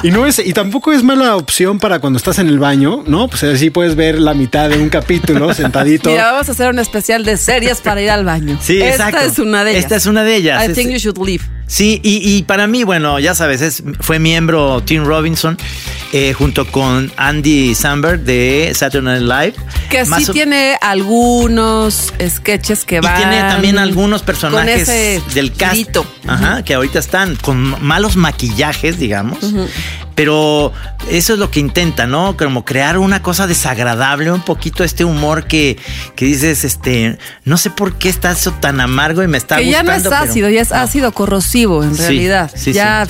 Y 0.03 0.11
no 0.11 0.27
es, 0.27 0.39
y 0.39 0.53
tampoco 0.53 0.93
es 0.93 1.03
mala 1.03 1.37
opción 1.37 1.79
para 1.79 1.99
cuando 1.99 2.17
estás 2.19 2.39
en 2.39 2.49
el 2.49 2.59
baño, 2.59 3.03
¿no? 3.07 3.29
Pues 3.29 3.43
así 3.45 3.71
puedes 3.71 3.97
ver 3.97 4.19
la 4.19 4.35
mitad 4.35 4.69
de 4.69 4.79
un 4.79 4.89
capítulo 4.89 5.53
sentadito. 5.55 6.11
Mira, 6.11 6.33
vamos 6.33 6.49
a 6.49 6.53
hacer 6.53 6.69
un 6.71 6.79
especial 6.79 7.25
de 7.25 7.37
series 7.37 7.81
para 7.81 8.01
ir 8.03 8.11
al 8.11 8.25
baño. 8.25 8.59
Sí, 8.61 8.81
Esta 8.81 9.09
exacto. 9.09 9.31
es 9.31 9.39
una 9.39 9.65
de 9.65 9.71
ellas. 9.73 9.83
Esta 9.85 9.97
es 9.97 10.07
una 10.07 10.25
de 10.25 10.37
ellas. 10.37 10.69
I 10.69 10.73
think 10.73 10.91
you 10.91 10.99
should 10.99 11.19
leave. 11.19 11.45
Sí, 11.67 12.01
y, 12.03 12.19
y 12.37 12.43
para 12.43 12.67
mí, 12.67 12.85
bueno, 12.85 13.19
ya 13.19 13.35
sabes, 13.35 13.61
es, 13.63 13.83
fue 14.01 14.19
miembro 14.19 14.83
Tim 14.85 15.05
Robinson 15.05 15.57
eh, 16.13 16.33
junto 16.33 16.67
con 16.71 17.11
Andy 17.17 17.75
Samberg 17.75 18.21
de 18.21 18.71
Saturday 18.75 19.21
Night 19.21 19.55
Live. 19.57 19.67
Que 19.91 20.05
Más 20.05 20.25
sí 20.25 20.31
o- 20.31 20.35
tiene 20.35 20.77
algunos 20.83 22.13
sketches 22.29 22.85
que 22.85 22.97
Y 22.97 23.01
van. 23.01 23.17
tiene 23.17 23.41
también 23.41 23.79
algunos 23.79 24.23
personajes 24.23 24.87
del 25.35 25.53
cast. 25.53 25.97
Ajá, 26.27 26.63
que 26.63 26.75
ahorita 26.75 26.99
están 26.99 27.37
con 27.37 27.83
malos 27.85 28.17
maquillajes, 28.17 28.99
digamos. 28.99 29.39
Pero 30.15 30.73
eso 31.11 31.33
es 31.33 31.39
lo 31.39 31.51
que 31.51 31.61
intenta, 31.61 32.07
¿no? 32.07 32.37
Como 32.37 32.65
crear 32.65 32.99
una 32.99 33.21
cosa 33.23 33.47
desagradable, 33.47 34.31
un 34.31 34.43
poquito 34.43 34.85
este 34.85 35.05
humor 35.05 35.47
que, 35.47 35.77
que 36.15 36.25
dices, 36.27 36.65
este, 36.65 37.19
no 37.45 37.57
sé 37.57 37.71
por 37.71 37.95
qué 37.99 38.09
está 38.09 38.31
eso 38.31 38.53
tan 38.53 38.81
amargo 38.81 39.23
y 39.23 39.27
me 39.29 39.39
está 39.39 39.57
que 39.57 39.65
ya 39.71 39.79
gustando. 39.83 39.93
no 39.93 39.97
es 39.97 40.03
pero- 40.21 40.31
ácido, 40.31 40.49
ya 40.51 40.61
es 40.61 40.73
ácido 40.73 41.13
corrosivo 41.13 41.83
en 41.83 41.95
Sí, 41.97 42.03
realidad. 42.03 42.51
sí, 42.55 42.73
ya 42.73 43.07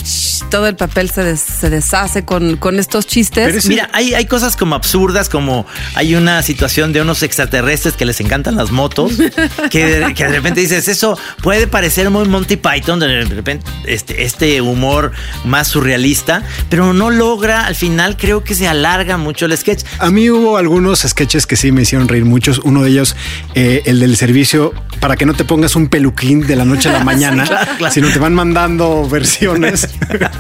todo 0.51 0.67
el 0.67 0.77
papel 0.77 1.11
se, 1.11 1.23
des- 1.25 1.40
se 1.40 1.69
deshace 1.69 2.25
con, 2.25 2.57
con 2.57 2.79
estos 2.79 3.07
chistes. 3.07 3.67
Mira, 3.67 3.90
hay, 3.93 4.14
hay 4.14 4.25
cosas 4.27 4.57
como 4.57 4.75
absurdas, 4.75 5.29
como 5.29 5.67
hay 5.95 6.14
una 6.14 6.43
situación 6.43 6.93
de 6.93 7.03
unos 7.03 7.23
extraterrestres 7.23 7.95
que 7.95 8.07
les 8.07 8.21
encantan 8.21 8.57
las 8.57 8.71
motos, 8.71 9.12
que, 9.71 9.85
de- 9.87 10.14
que 10.14 10.25
de 10.25 10.31
repente 10.31 10.61
dices, 10.61 10.88
eso 10.88 11.19
puede 11.43 11.67
parecer 11.67 12.09
muy 12.09 12.27
Monty 12.27 12.57
Python, 12.57 12.99
de 13.01 13.25
repente 13.25 13.67
este, 13.87 14.25
este 14.25 14.61
humor 14.62 15.12
más 15.45 15.69
surrealista, 15.69 16.43
pero 16.71 16.93
no 16.94 17.11
logra, 17.11 17.66
al 17.66 17.74
final 17.74 18.16
creo 18.16 18.44
que 18.44 18.54
se 18.54 18.66
alarga 18.66 19.16
mucho 19.16 19.46
el 19.46 19.57
sketch. 19.57 19.85
A 19.98 20.11
mí 20.11 20.30
hubo 20.30 20.57
algunos 20.57 21.00
sketches 21.00 21.46
que 21.46 21.57
sí 21.57 21.72
me 21.72 21.83
hicieron 21.83 22.09
reír 22.09 22.24
muchos. 22.24 22.61
Uno 22.61 22.83
de 22.83 22.90
ellos, 22.90 23.16
eh, 23.54 23.83
el 23.87 24.00
del 24.00 24.16
servicio, 24.16 24.72
para 25.00 25.16
que 25.16 25.26
no 25.26 25.35
te 25.35 25.44
pongas 25.44 25.76
un 25.76 25.88
peluquín 25.88 26.46
de 26.46 26.57
la 26.57 26.64
noche 26.64 26.88
a 26.88 26.92
la 26.92 27.04
mañana, 27.04 27.44
claro, 27.44 27.70
claro. 27.76 27.94
sino 27.94 28.11
te 28.11 28.18
van 28.18 28.35
mandando 28.35 29.09
versiones. 29.09 29.88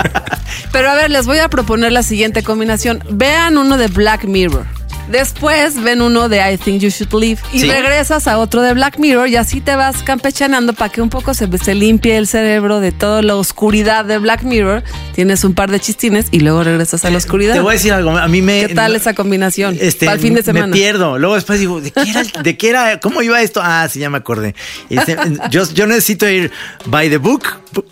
Pero 0.72 0.90
a 0.90 0.94
ver, 0.94 1.10
les 1.10 1.26
voy 1.26 1.38
a 1.38 1.48
proponer 1.48 1.92
la 1.92 2.02
siguiente 2.02 2.42
combinación. 2.42 3.02
Vean 3.10 3.58
uno 3.58 3.76
de 3.76 3.88
Black 3.88 4.24
Mirror. 4.24 4.66
Después 5.08 5.82
ven 5.82 6.00
uno 6.02 6.28
de 6.28 6.38
I 6.52 6.56
Think 6.56 6.80
You 6.80 6.88
Should 6.90 7.12
Leave 7.20 7.38
y 7.52 7.60
Sí. 7.60 7.70
regresas 7.70 8.26
a 8.26 8.38
otro 8.38 8.62
de 8.62 8.72
Black 8.74 8.98
Mirror 8.98 9.28
y 9.28 9.36
así 9.36 9.60
te 9.60 9.76
vas 9.76 10.02
campechanando 10.02 10.72
para 10.72 10.90
que 10.90 11.02
un 11.02 11.10
poco 11.10 11.34
se, 11.34 11.46
se 11.58 11.74
limpie 11.74 12.16
el 12.16 12.26
cerebro 12.26 12.80
de 12.80 12.90
toda 12.92 13.22
la 13.22 13.36
oscuridad 13.36 14.04
de 14.04 14.18
Black 14.18 14.42
Mirror. 14.44 14.82
Tienes 15.14 15.44
un 15.44 15.54
par 15.54 15.70
de 15.70 15.78
chistines 15.78 16.26
y 16.30 16.40
luego 16.40 16.64
regresas 16.64 17.04
a 17.04 17.10
la 17.10 17.18
oscuridad. 17.18 17.54
Te 17.54 17.60
voy 17.60 17.70
a 17.70 17.74
decir 17.74 17.92
algo, 17.92 18.16
a 18.16 18.28
mí 18.28 18.40
me... 18.42 18.66
¿Qué 18.66 18.74
tal 18.74 18.96
esa 18.96 19.14
combinación? 19.14 19.76
Este, 19.80 20.06
para 20.06 20.16
el 20.16 20.22
fin 20.22 20.34
de 20.34 20.42
semana. 20.42 20.66
Me 20.68 20.72
pierdo. 20.72 21.18
Luego 21.18 21.34
después 21.34 21.60
digo, 21.60 21.80
¿de 21.80 21.90
qué 21.90 22.00
era? 22.10 22.22
¿De 22.42 22.56
qué 22.56 22.68
era? 22.70 23.00
¿Cómo 23.00 23.20
iba 23.22 23.40
esto? 23.42 23.60
Ah, 23.62 23.86
sí, 23.90 24.00
ya 24.00 24.10
me 24.10 24.18
acordé. 24.18 24.54
Este, 24.90 25.16
yo, 25.50 25.70
yo 25.72 25.86
necesito 25.86 26.28
ir 26.28 26.50
by 26.86 27.08
the 27.10 27.18
book, 27.18 27.44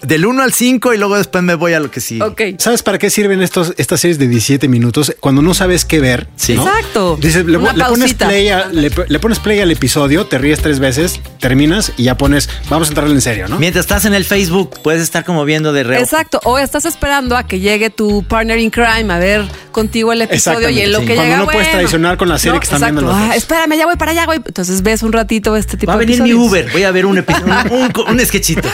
del 0.02 0.26
1 0.26 0.42
al 0.42 0.52
5 0.52 0.94
y 0.94 0.98
luego 0.98 1.16
después 1.16 1.44
me 1.44 1.54
voy 1.54 1.74
a 1.74 1.80
lo 1.80 1.90
que 1.90 2.00
sí. 2.00 2.20
Ok. 2.20 2.40
¿Sabes 2.58 2.82
para 2.82 2.98
qué 2.98 3.10
sirven 3.10 3.42
estos, 3.42 3.74
estas 3.76 4.00
series 4.00 4.18
de 4.18 4.28
17 4.28 4.66
minutos? 4.68 5.14
Cuando 5.20 5.42
no 5.42 5.54
sabes 5.54 5.84
qué 5.84 6.00
ver. 6.00 6.28
Sí. 6.36 6.54
¿no? 6.54 6.66
Exacto. 6.66 7.01
Dices, 7.20 7.44
le, 7.46 7.56
Una 7.58 7.72
le 7.72 7.84
pones 7.84 8.14
play 8.14 8.48
a- 8.48 8.68
le, 8.68 8.90
le 9.08 9.18
pones 9.18 9.38
play 9.38 9.60
al 9.60 9.70
episodio, 9.70 10.26
te 10.26 10.38
ríes 10.38 10.60
tres 10.60 10.78
veces, 10.78 11.20
terminas 11.40 11.92
y 11.96 12.04
ya 12.04 12.16
pones, 12.16 12.48
vamos 12.70 12.88
a 12.88 12.90
entrarle 12.90 13.14
en 13.14 13.20
serio, 13.20 13.48
¿no? 13.48 13.58
Mientras 13.58 13.84
estás 13.84 14.04
en 14.04 14.14
el 14.14 14.24
Facebook, 14.24 14.78
puedes 14.82 15.02
estar 15.02 15.24
como 15.24 15.44
viendo 15.44 15.72
de 15.72 15.82
reojo. 15.84 16.02
Exacto, 16.04 16.40
o 16.44 16.58
estás 16.58 16.84
esperando 16.84 17.36
a 17.36 17.46
que 17.46 17.60
llegue 17.60 17.90
tu 17.90 18.22
partner 18.24 18.58
in 18.58 18.70
crime 18.70 19.12
a 19.12 19.18
ver 19.18 19.44
contigo 19.72 20.12
el 20.12 20.22
episodio 20.22 20.68
y 20.70 20.80
en 20.80 20.92
lo 20.92 21.00
sí. 21.00 21.06
que 21.06 21.14
Cuando 21.14 21.24
llega 21.30 21.38
no 21.38 21.44
puedes 21.44 21.60
bueno. 21.62 21.78
traicionar 21.78 22.16
con 22.16 22.28
la 22.28 22.38
serie 22.38 22.58
que 22.60 22.64
están 22.64 22.82
exacto. 22.82 23.00
viendo 23.00 23.12
los 23.12 23.30
Ah, 23.30 23.36
espérame, 23.36 23.76
ya 23.76 23.86
voy 23.86 23.96
para 23.96 24.10
allá, 24.12 24.24
güey. 24.26 24.38
Entonces 24.44 24.82
ves 24.82 25.02
un 25.02 25.12
ratito 25.12 25.56
este 25.56 25.76
tipo 25.76 25.90
Va 25.90 25.96
a 25.96 25.98
de 25.98 26.06
venir 26.06 26.22
mi. 26.22 26.32
Uber, 26.34 26.68
voy 26.72 26.82
a 26.84 26.90
ver 26.90 27.06
un, 27.06 27.16
epi- 27.16 27.42
un, 27.70 27.72
un, 28.08 28.10
un 28.18 28.26
sketchito. 28.26 28.68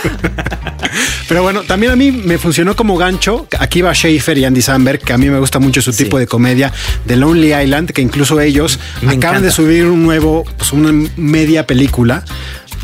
Pero 1.29 1.43
bueno, 1.43 1.63
también 1.63 1.93
a 1.93 1.97
mí 1.97 2.11
me 2.11 2.39
funcionó 2.39 2.75
como 2.75 2.97
gancho. 2.97 3.47
Aquí 3.59 3.83
va 3.83 3.93
Schaefer 3.95 4.39
y 4.39 4.45
Andy 4.45 4.63
Samberg, 4.63 5.01
que 5.01 5.13
a 5.13 5.19
mí 5.19 5.29
me 5.29 5.39
gusta 5.39 5.59
mucho 5.59 5.83
su 5.83 5.93
Sí. 5.93 6.05
tipo 6.05 6.19
de 6.19 6.27
comedia 6.27 6.73
de 7.05 7.17
Lonely 7.17 7.55
Island, 7.55 7.91
que 7.93 8.01
incluso 8.01 8.18
ellos 8.47 8.79
Me 9.01 9.13
acaban 9.13 9.15
encanta. 9.17 9.41
de 9.41 9.51
subir 9.51 9.87
un 9.87 10.03
nuevo, 10.03 10.45
pues 10.57 10.73
una 10.73 10.93
media 11.17 11.67
película. 11.67 12.25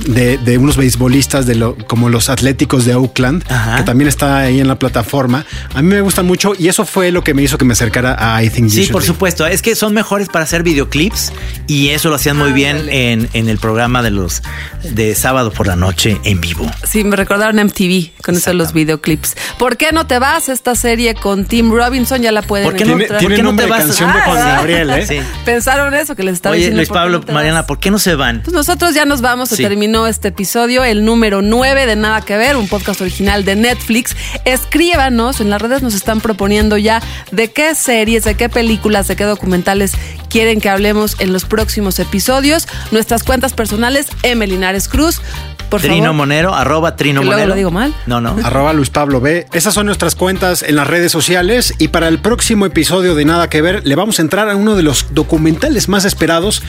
De, 0.07 0.39
de 0.39 0.59
unos 0.59 0.77
beisbolistas 0.77 1.47
de 1.47 1.55
lo, 1.55 1.77
como 1.87 2.09
los 2.09 2.29
Atléticos 2.29 2.85
de 2.85 2.95
Oakland, 2.97 3.45
Ajá. 3.49 3.77
que 3.77 3.83
también 3.85 4.09
está 4.09 4.39
ahí 4.39 4.61
en 4.61 4.67
la 4.69 4.79
plataforma. 4.79 5.45
A 5.75 5.83
mí 5.83 5.89
me 5.89 6.01
gusta 6.01 6.23
mucho 6.23 6.53
y 6.59 6.69
eso 6.69 6.85
fue 6.85 7.11
lo 7.13 7.23
que 7.23 7.33
me 7.33 7.43
hizo 7.43 7.59
que 7.59 7.65
me 7.65 7.73
acercara 7.75 8.17
a 8.19 8.43
I 8.43 8.51
Think 8.51 8.71
You 8.71 8.85
Sí, 8.85 8.93
por 8.93 9.03
supuesto. 9.05 9.47
Es 9.47 9.63
que 9.63 9.75
son 9.77 9.95
mejores 9.95 10.29
para 10.29 10.45
hacer 10.45 10.63
videoclips 10.65 11.33
y 11.69 11.91
eso 11.91 12.09
lo 12.09 12.17
hacían 12.17 12.37
muy 12.37 12.53
bien 12.53 12.89
en, 12.91 13.29
en 13.35 13.49
el 13.49 13.59
programa 13.59 14.03
de 14.03 14.11
los 14.11 14.43
de 14.83 15.15
sábado 15.15 15.53
por 15.53 15.67
la 15.67 15.77
noche 15.77 16.19
en 16.25 16.41
vivo. 16.41 16.71
Sí, 16.89 17.05
me 17.05 17.17
recordaron 17.17 17.57
MTV 17.65 18.11
con 18.23 18.35
eso 18.37 18.51
de 18.51 18.55
los 18.55 18.73
videoclips. 18.73 19.37
¿Por 19.59 19.77
qué 19.77 19.93
no 19.93 20.07
te 20.07 20.19
vas 20.19 20.49
a 20.49 20.53
esta 20.53 20.75
serie 20.75 21.15
con 21.15 21.45
Tim 21.45 21.71
Robinson? 21.73 22.21
Ya 22.21 22.33
la 22.33 22.43
pueden 22.43 22.67
¿Por 22.67 22.75
qué 22.77 22.85
no, 22.85 22.89
Tiene- 22.97 23.05
encontrar. 23.05 23.21
tiene 23.21 23.35
por 23.35 23.37
qué 23.37 23.43
no 23.43 23.49
nombre 23.51 23.67
te 23.67 23.73
de 23.73 23.79
vas? 23.79 23.87
canción 23.87 24.13
de 24.13 24.21
Juan 24.21 24.39
Gabriel, 24.39 24.91
¿eh? 24.91 25.07
Sí. 25.07 25.17
Pensaron 25.45 25.95
eso 25.95 26.15
que 26.17 26.25
les 26.25 26.35
estaba 26.35 26.53
Oye, 26.53 26.61
diciendo. 26.71 26.79
Luis 26.79 26.89
¿por 26.89 26.97
qué 26.97 27.01
Pablo, 27.01 27.25
Mariana? 27.33 27.67
¿por 27.67 27.79
qué 27.79 27.91
no 27.91 27.99
se 27.99 28.15
van? 28.17 28.43
Pues 28.43 28.53
nosotros 28.55 28.95
ya 28.95 29.05
nos 29.05 29.21
vamos, 29.21 29.49
se 29.49 29.57
Sí. 29.57 29.63
Terminó 29.85 30.07
este 30.07 30.29
episodio, 30.29 30.83
el 30.83 31.05
número 31.05 31.43
9 31.43 31.85
de 31.85 31.95
Nada 31.95 32.23
que 32.23 32.39
Ver, 32.39 32.57
un 32.57 32.69
podcast 32.69 33.03
original 33.03 33.45
de 33.45 33.55
Netflix. 33.55 34.17
Escríbanos, 34.47 35.43
en 35.43 35.51
las 35.51 35.61
redes 35.61 35.83
nos 35.83 35.95
están 35.95 36.23
proponiendo 36.23 36.79
ya 36.79 37.03
de 37.33 37.53
qué 37.53 37.75
series, 37.75 38.25
de 38.25 38.35
qué 38.35 38.49
películas, 38.49 39.09
de 39.09 39.17
qué 39.17 39.25
documentales 39.25 39.93
quieren 40.31 40.63
que 40.63 40.71
hablemos 40.71 41.17
en 41.19 41.35
los 41.35 41.45
próximos 41.45 41.99
episodios. 41.99 42.67
Nuestras 42.93 43.25
cuentas 43.25 43.53
personales, 43.53 44.07
M. 44.23 44.47
Linares 44.47 44.89
Cruz. 44.89 45.21
Por 45.69 45.81
Trino 45.81 45.97
favor. 45.97 46.13
Monero, 46.15 46.55
arroba 46.55 46.95
Trino 46.97 47.21
Que 47.21 47.27
luego 47.27 47.39
Monero. 47.39 47.49
lo 47.51 47.57
digo 47.57 47.71
mal. 47.71 47.95
No, 48.07 48.21
no. 48.21 48.37
Arroba 48.45 48.73
Luis 48.73 48.91
Pablo 48.91 49.21
B. 49.21 49.47
Esas 49.53 49.75
son 49.75 49.87
nuestras 49.87 50.15
cuentas 50.15 50.63
en 50.63 50.77
las 50.77 50.87
redes 50.87 51.11
sociales 51.11 51.75
y 51.79 51.89
para 51.89 52.09
el 52.09 52.21
próximo 52.21 52.65
episodio 52.65 53.15
de 53.15 53.25
Nada 53.25 53.49
que 53.49 53.61
Ver 53.61 53.83
le 53.85 53.95
vamos 53.97 54.19
a 54.19 54.23
entrar 54.23 54.49
a 54.49 54.57
uno 54.57 54.77
de 54.77 54.83
los 54.83 55.07
documentales 55.11 55.89
más 55.89 56.05
esperados, 56.05 56.63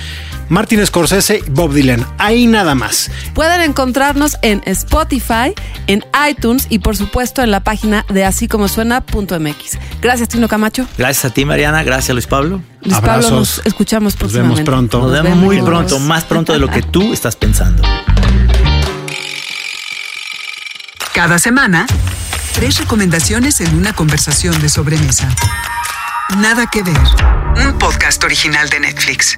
Martin 0.49 0.85
Scorsese 0.85 1.41
y 1.45 1.49
Bob 1.49 1.73
Dylan. 1.73 2.05
Ahí 2.17 2.47
nada 2.47 2.73
más. 2.73 3.04
Pueden 3.33 3.61
encontrarnos 3.61 4.37
en 4.41 4.61
Spotify, 4.65 5.53
en 5.87 6.03
iTunes 6.29 6.67
y 6.69 6.79
por 6.79 6.95
supuesto 6.97 7.41
en 7.41 7.51
la 7.51 7.61
página 7.61 8.05
de 8.09 8.25
así 8.25 8.47
como 8.47 8.67
suena.mx. 8.67 9.77
Gracias, 10.01 10.29
Tino 10.29 10.47
Camacho. 10.47 10.87
Gracias 10.97 11.25
a 11.25 11.29
ti, 11.33 11.45
Mariana. 11.45 11.83
Gracias, 11.83 12.13
Luis 12.13 12.27
Pablo. 12.27 12.61
Luis 12.81 12.93
Pablo, 12.95 13.11
Abrazos. 13.11 13.31
nos 13.31 13.61
escuchamos 13.65 14.13
Nos 14.19 14.33
vemos 14.33 14.59
próximamente. 14.59 14.63
pronto. 14.63 14.99
Nos 14.99 15.11
vemos 15.11 15.37
muy 15.37 15.61
pronto, 15.61 15.99
más 15.99 16.23
pronto 16.23 16.53
de 16.53 16.59
lo 16.59 16.69
que 16.69 16.81
tú 16.81 17.13
estás 17.13 17.35
pensando. 17.35 17.81
Cada 21.13 21.39
semana, 21.39 21.87
tres 22.53 22.77
recomendaciones 22.79 23.61
en 23.61 23.73
una 23.75 23.93
conversación 23.93 24.59
de 24.61 24.69
sobremesa. 24.69 25.29
Nada 26.37 26.67
que 26.69 26.83
ver. 26.83 26.97
Un 27.65 27.77
podcast 27.77 28.23
original 28.23 28.69
de 28.69 28.79
Netflix. 28.81 29.37